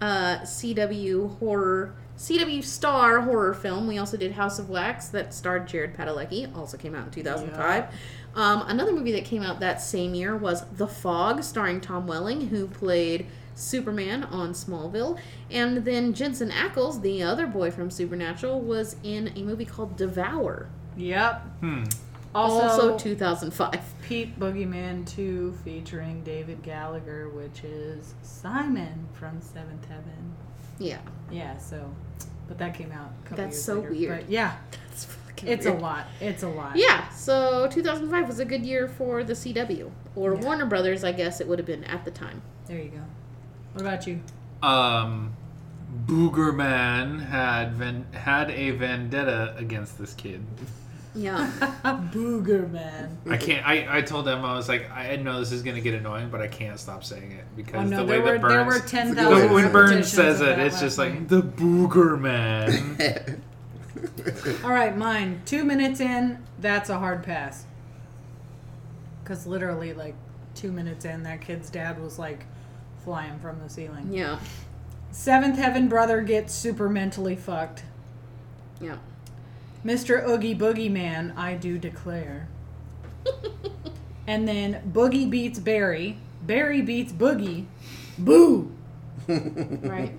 [0.00, 3.86] uh, CW horror, CW star horror film.
[3.86, 7.86] We also did House of Wax that starred Jared Padalecki, also came out in 2005.
[8.34, 12.48] Um, another movie that came out that same year was The Fog, starring Tom Welling,
[12.48, 13.26] who played
[13.56, 15.18] Superman on Smallville.
[15.50, 20.68] And then Jensen Ackles, the other boy from Supernatural, was in a movie called Devour,
[20.96, 21.40] Yep.
[21.60, 21.84] Hmm.
[22.34, 23.80] Also, Also, 2005.
[24.02, 30.34] Pete Boogeyman 2 featuring David Gallagher, which is Simon from Seventh Heaven.
[30.78, 30.98] Yeah.
[31.30, 31.90] Yeah, so.
[32.46, 33.90] But that came out a couple That's years so later.
[33.90, 34.20] weird.
[34.22, 34.56] But yeah,
[34.88, 35.78] That's fucking it's weird.
[35.78, 36.06] a lot.
[36.20, 36.76] It's a lot.
[36.76, 39.90] Yeah, so 2005 was a good year for the CW.
[40.16, 40.40] Or Yeah.
[40.40, 42.40] Warner Brothers, I guess it would have been at the time.
[42.66, 43.02] There you go.
[43.74, 44.20] What about you?
[44.62, 45.34] Um,
[46.06, 50.42] Boogerman had ven- had a vendetta against this kid.
[51.14, 51.50] Yeah.
[52.12, 53.18] Booger Man.
[53.28, 53.66] I can't.
[53.66, 56.40] I, I told them I was like, I know this is gonna get annoying, but
[56.40, 58.82] I can't stop saying it because Oh no, the way there were that there Burns,
[58.82, 63.42] were ten The- the, when Burns says it, it's just like the booger man.
[64.64, 65.42] All right, mine.
[65.44, 67.64] Two minutes in, that's a hard pass.
[69.22, 70.14] Because literally, like
[70.54, 72.44] two minutes in, that kid's dad was like
[73.04, 74.08] flying from the ceiling.
[74.12, 74.38] Yeah.
[75.10, 77.82] Seventh Heaven brother gets super mentally fucked.
[78.80, 78.98] Yeah.
[79.84, 80.26] Mr.
[80.28, 82.48] Oogie Boogie Man, I do declare.
[84.26, 86.18] and then Boogie beats Barry.
[86.42, 87.66] Barry beats Boogie.
[88.18, 88.72] Boo!
[89.28, 90.12] right.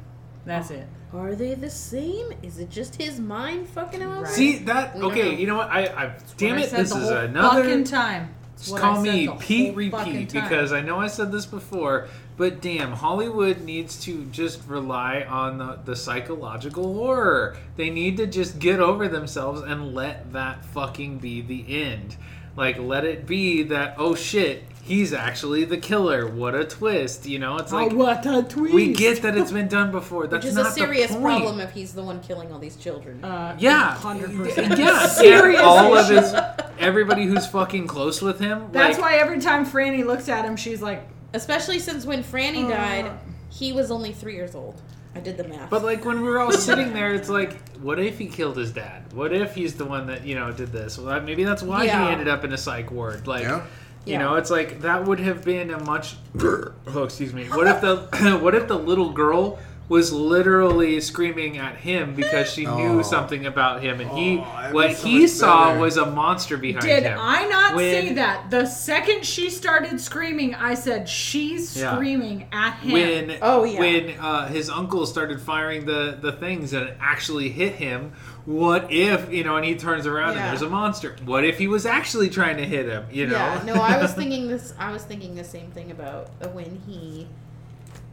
[0.45, 0.87] That's it.
[1.13, 2.31] Are they the same?
[2.43, 4.25] Is it just his mind fucking him over?
[4.27, 4.95] See that?
[4.95, 5.37] We don't Okay, know.
[5.37, 5.69] you know what?
[5.69, 7.63] I, I damn What I it, said this the is whole another.
[7.63, 8.35] fucking time.
[8.53, 10.43] It's Just what call said me the Pete whole fucking Repeat time.
[10.43, 12.07] because I know I said this before,
[12.39, 17.57] but damn, Hollywood needs to just rely on the, the psychological horror.
[17.75, 22.15] They need to just get over themselves and let that fucking be the end.
[22.55, 26.31] Like, let it be that, oh shit, he's actually the killer.
[26.31, 27.25] What a twist.
[27.25, 28.73] You know, it's like, oh, what a twist.
[28.73, 30.25] we get that it's been done before.
[30.27, 32.77] That's Which is not a serious the problem if he's the one killing all these
[32.77, 33.21] children.
[33.21, 34.79] Uh, Yeah, hundred percent.
[34.79, 36.33] yeah, Serious all of his,
[36.79, 38.69] everybody who's fucking close with him.
[38.71, 42.65] That's like, why every time Franny looks at him, she's like, Especially since when Franny
[42.65, 42.69] Uh.
[42.69, 43.11] died,
[43.49, 44.81] he was only three years old.
[45.15, 45.69] I did the math.
[45.69, 48.71] But like when we were all sitting there, it's like, what if he killed his
[48.71, 49.11] dad?
[49.13, 50.97] What if he's the one that you know did this?
[50.97, 52.05] Well, maybe that's why Yeah.
[52.05, 53.27] he ended up in a psych ward.
[53.27, 53.57] Like, Yeah.
[54.05, 54.17] you Yeah.
[54.19, 56.15] know, it's like that would have been a much.
[56.39, 57.45] oh, excuse me.
[57.45, 59.57] What if the what if the little girl
[59.89, 63.01] was literally screaming at him because she knew Oh.
[63.01, 65.79] something about him, and he Oh, what so he saw better.
[65.79, 67.13] was a monster behind Did him.
[67.13, 68.51] Did I not When- see that?
[68.51, 71.95] The second she started screaming, I said, she's Yeah.
[71.95, 72.91] screaming at him.
[72.93, 73.79] when Oh, yeah.
[73.79, 78.11] when uh, his uncle started firing the the things and it actually hit him
[78.45, 80.41] what if you know and he turns around Yeah.
[80.43, 83.33] and there's a monster what if he was actually trying to hit him you know
[83.35, 84.73] Yeah, no, I was thinking this.
[84.79, 87.27] I was thinking the same thing about when he,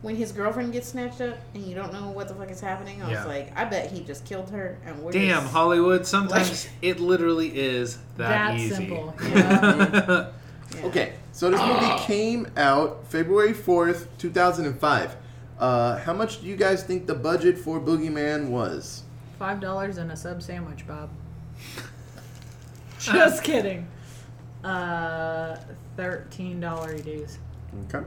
[0.03, 3.03] when his girlfriend gets snatched up and you don't know what the fuck is happening.
[3.03, 3.19] I Yeah.
[3.19, 7.01] was like, I bet he just killed her and we're damn just, hollywood sometimes it
[7.01, 9.15] literally is that, That easy simple.
[9.23, 10.29] Yeah.
[10.75, 10.87] Yeah.
[10.87, 15.17] Okay, so this movie came out February 4th, 2005.
[15.59, 19.05] Uh, how much do you guys think the budget for Boogeyman was?
[19.39, 21.09] Five dollars and a sub sandwich, Bob.
[22.99, 23.87] Just kidding.
[24.65, 25.57] Uh,
[25.97, 27.39] thirteen dollar dues.
[27.95, 28.05] Okay.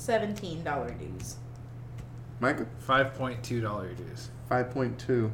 [0.00, 1.36] Seventeen dollar dues.
[2.40, 2.66] Micah?
[2.88, 5.30] 5.2 dollar dues 5.2.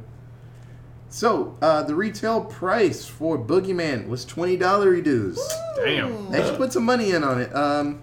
[1.09, 5.39] So, uh, the retail price for Boogeyman was $20 dues.
[5.77, 7.55] damn They actually put some money in on it.
[7.55, 8.01] Um,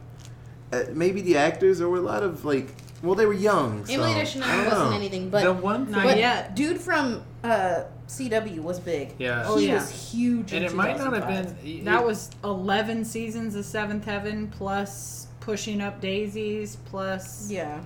[0.72, 2.68] uh, maybe the actors, there were a lot of, like,
[3.02, 3.84] well, they were young.
[3.84, 4.96] So, Emily I Deschanel don't wasn't know.
[4.96, 6.56] anything, but the one Not thing but yet.
[6.56, 9.14] dude from uh, CW was big.
[9.18, 9.74] yeah Oh, he yeah.
[9.74, 10.54] was huge.
[10.54, 11.62] and in it might not have 2005.
[11.62, 17.80] been That was eleven seasons of Seventh Heaven plus pushing up daisies plus Yeah.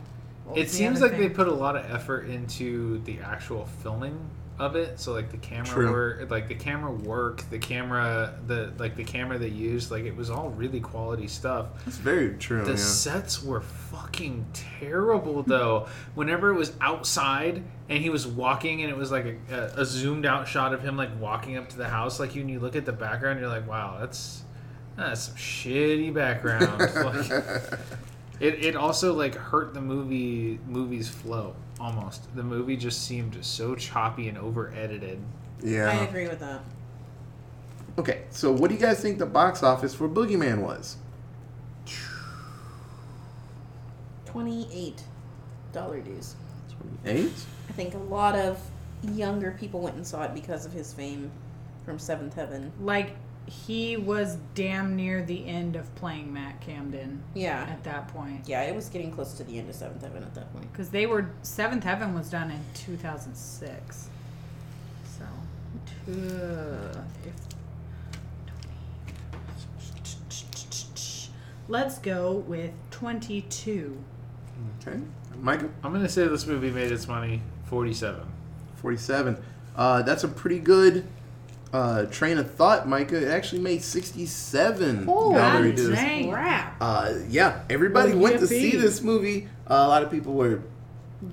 [0.44, 4.18] What It seems other like they put a lot of effort into the actual filming
[4.58, 4.98] of it.
[4.98, 5.92] So like the camera True.
[5.92, 10.16] work, like the camera work, the camera, the like the camera they used, like it
[10.16, 11.66] was all really quality stuff.
[11.86, 12.64] It's very true.
[12.64, 12.76] The yeah.
[12.76, 15.88] sets were fucking terrible though.
[16.14, 19.84] Whenever it was outside and he was walking and it was like a, a, a
[19.84, 22.58] zoomed out shot of him like walking up to the house, like you, and you
[22.58, 24.42] look at the background, you're like, wow, that's
[24.98, 26.80] that's some shitty background.
[26.80, 27.30] like,
[28.40, 32.34] it, it also like hurt the movie movie's flow almost.
[32.34, 35.20] The movie just seemed so choppy and over edited.
[35.62, 35.90] Yeah.
[35.90, 36.60] I agree with that.
[37.98, 40.96] Okay, so what do you guys think the box office for Boogeyman was?
[44.26, 45.02] Twenty-eight
[45.72, 46.36] dollar dues.
[47.04, 47.32] Eight.
[47.68, 48.60] I think a lot of
[49.02, 51.30] younger people went and saw it because of his fame
[51.84, 52.72] from Seventh Heaven.
[52.80, 53.16] Like
[53.48, 57.62] he was damn near the end of playing Matt Camden Yeah.
[57.68, 58.46] at that point.
[58.46, 60.70] Yeah, it was getting close to the end of Seventh Heaven at that point.
[60.72, 64.08] Because they were Seventh Heaven was done in 2006.
[65.18, 65.24] So,
[66.04, 66.90] two,
[67.24, 67.48] if-
[71.68, 73.96] let's go with 22.
[74.86, 74.98] Okay.
[75.40, 75.70] Michael?
[75.84, 78.26] I'm gonna say this movie made its money forty seven.
[78.76, 79.36] 47.
[79.76, 81.04] Uh, that's a pretty good
[81.72, 83.22] uh, train of thought, Micah.
[83.26, 85.98] It actually made 67 Oh, gallery God dues.
[86.80, 89.48] Uh, yeah, everybody Well, went to see this movie.
[89.66, 90.62] Uh, a lot of people were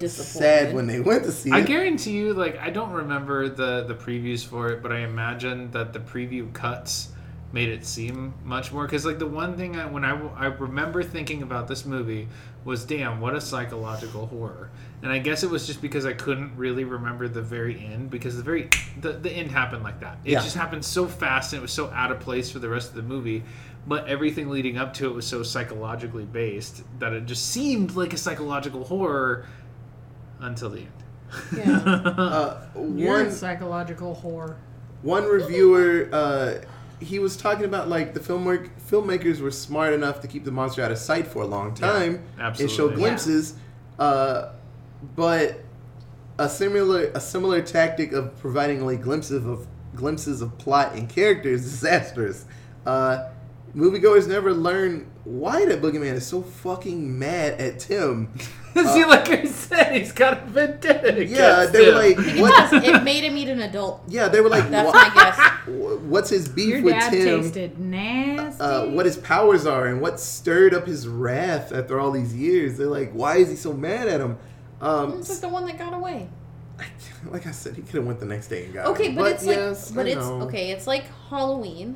[0.07, 1.63] sad when they went to see I it.
[1.63, 5.71] I guarantee you, like I don't remember the the previews for it, but I imagine
[5.71, 7.09] that the preview cuts
[7.53, 8.85] made it seem much more.
[8.85, 12.27] Because like the one thing I when I I remember thinking about this movie
[12.63, 14.71] was, damn, what a psychological horror.
[15.03, 18.37] And I guess it was just because I couldn't really remember the very end because
[18.37, 18.69] the very
[18.99, 20.17] the, the end happened like that.
[20.25, 20.41] It Yeah.
[20.41, 22.95] just happened so fast and it was so out of place for the rest of
[22.95, 23.43] the movie.
[23.87, 28.13] But everything leading up to it was so psychologically based that it just seemed like
[28.13, 29.45] a psychological horror
[30.39, 30.89] until the end.
[31.55, 32.13] Yeah.
[32.17, 32.61] Uh,
[32.95, 34.57] You're one a psychological horror
[35.01, 36.55] one reviewer uh,
[37.05, 40.81] he was talking about like the filmwork filmmakers were smart enough to keep the monster
[40.83, 42.23] out of sight for a long time.
[42.63, 43.53] And show glimpses
[43.99, 44.51] uh,
[45.15, 45.61] but
[46.37, 51.65] a similar a similar tactic of providing like glimpses of glimpses of plot and characters
[51.65, 52.45] is disastrous.
[52.85, 53.29] Uh,
[53.75, 58.31] moviegoers never learn why the boogeyman is so fucking mad at tim
[58.75, 61.13] See, like I said, he's got a vendetta.
[61.15, 64.03] Uh, yeah against they were like what because it made him eat an adult.
[64.09, 65.37] yeah they were like That's my guess.
[66.03, 68.61] what's his beef Your with dad tim tasted nasty.
[68.61, 72.77] uh, what his powers are and what stirred up his wrath after all these years.
[72.77, 74.37] They're like, why is he so mad at him?
[74.81, 76.27] Um, It's like the one that got away.
[77.31, 79.15] like I said, he could have went the next day and got Okay, him.
[79.15, 80.41] but, it's like, yes, but I it's know.
[80.41, 80.71] okay.
[80.71, 81.95] It's like Halloween.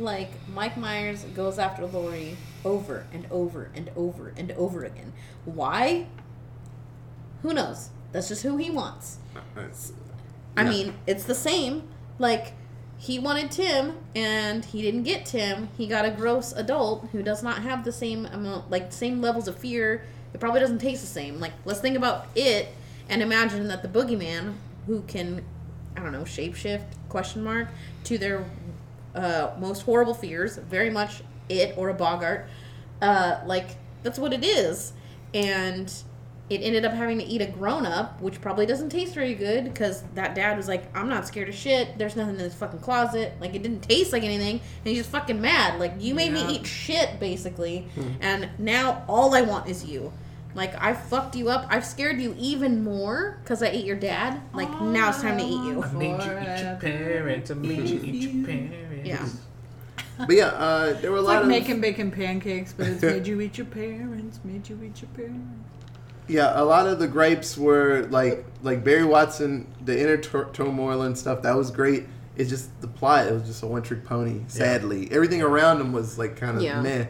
[0.00, 5.12] Like Mike Myers goes after Laurie over and over and over and over again.
[5.44, 6.06] Why?
[7.42, 7.90] Who knows?
[8.12, 9.18] That's just who he wants.
[9.56, 9.92] It's-
[10.56, 10.70] I Yeah.
[10.70, 11.84] mean, it's the same.
[12.18, 12.52] Like
[12.98, 15.68] he wanted Tim, and he didn't get Tim.
[15.76, 19.48] He got a gross adult who does not have the same amount, like same levels
[19.48, 20.02] of fear.
[20.34, 21.40] It probably doesn't taste the same.
[21.40, 22.68] Like let's think about it
[23.08, 24.54] and imagine that the boogeyman,
[24.86, 25.44] who can,
[25.96, 27.68] I don't know, shapeshift question mark
[28.04, 28.44] to their
[29.14, 32.48] uh, most horrible fears, very much it or a boggart.
[33.02, 33.70] Uh, like
[34.02, 34.92] that's what it is,
[35.34, 35.92] and
[36.48, 39.64] it ended up having to eat a grown up, which probably doesn't taste very good
[39.64, 41.96] because that dad was like, "I'm not scared of shit.
[41.96, 43.34] There's nothing in this fucking closet.
[43.40, 45.78] Like it didn't taste like anything." And he's just fucking mad.
[45.80, 46.46] Like you made Yeah.
[46.46, 47.86] me eat shit, basically,
[48.20, 50.12] and now all I want is you.
[50.54, 51.66] Like I fucked you up.
[51.70, 54.40] I've scared you even more because I ate your dad.
[54.52, 55.82] Like now it's time to eat you.
[55.84, 57.50] I made you eat your parents.
[57.52, 58.89] I made you eat your parents.
[59.04, 59.26] Yeah.
[60.18, 63.00] But yeah, uh, there were a It's lot like of making bacon pancakes, but it's
[63.00, 65.64] made you eat your parents, made you eat your parents.
[66.28, 71.02] yeah, a lot of the gripes were like like Barry Watson, the inner tur- turmoil
[71.02, 71.40] and stuff.
[71.40, 72.06] That was great.
[72.36, 73.28] It's just the plot.
[73.28, 74.42] It was just a one trick pony.
[74.48, 76.82] Sadly, everything around him was like kind of Yeah.
[76.82, 77.06] meh.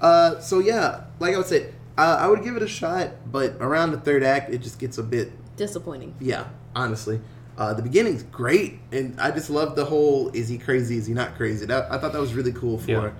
[0.00, 1.66] Uh, so yeah, like I would say,
[1.98, 4.96] uh, I would give it a shot, but around the third act, it just gets
[4.96, 6.14] a bit Disappointing.
[6.18, 7.20] Yeah, honestly.
[7.56, 10.96] Uh, the beginning's great, and I just love the whole "is he crazy?
[10.98, 13.10] Is he not crazy?" That, I thought that was really cool for Yeah.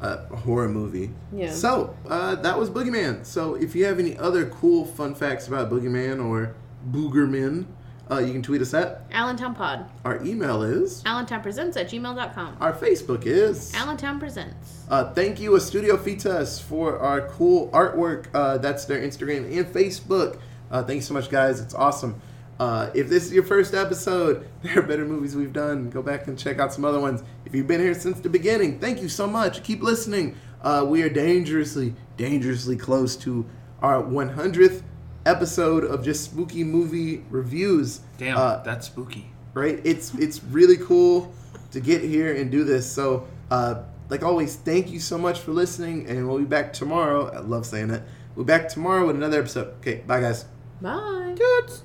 [0.00, 1.10] a horror movie.
[1.34, 1.50] Yeah.
[1.52, 3.26] So uh, that was Boogeyman.
[3.26, 6.54] So if you have any other cool fun facts about Boogeyman or
[6.90, 7.66] Boogerman,
[8.10, 9.02] uh, you can tweet us at.
[9.12, 9.88] Allentown Pod.
[10.04, 11.02] Our email is.
[11.06, 12.56] Allentown Presents at gmail.com.
[12.60, 13.74] Our Facebook is.
[13.74, 14.84] Allentown Presents.
[14.88, 18.26] Uh, thank you, a Studio Fitas, for our cool artwork.
[18.34, 20.38] Uh, that's their Instagram and Facebook.
[20.70, 21.60] Uh, thank you so much, guys.
[21.60, 22.20] It's awesome.
[22.60, 25.88] Uh, if this is your first episode, there are better movies we've done.
[25.88, 27.22] Go back and check out some other ones.
[27.46, 29.62] If you've been here since the beginning, thank you so much.
[29.64, 30.36] Keep listening.
[30.62, 33.46] Uh, we are dangerously, dangerously close to
[33.80, 34.82] our 100th
[35.24, 38.00] episode of just spooky movie reviews.
[38.18, 39.30] Damn, Uh, that's spooky.
[39.54, 39.80] right?
[39.84, 41.32] It's it's really cool
[41.72, 42.84] to get here and do this.
[42.90, 47.30] So, uh, like always, thank you so much for listening, and we'll be back tomorrow.
[47.34, 48.02] I love saying that.
[48.36, 49.68] We'll be back tomorrow with another episode.
[49.80, 50.44] Okay, bye guys.
[50.80, 51.36] Bye.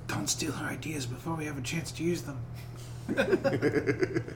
[0.08, 2.40] Don't steal her ideas before we have a chance to use them.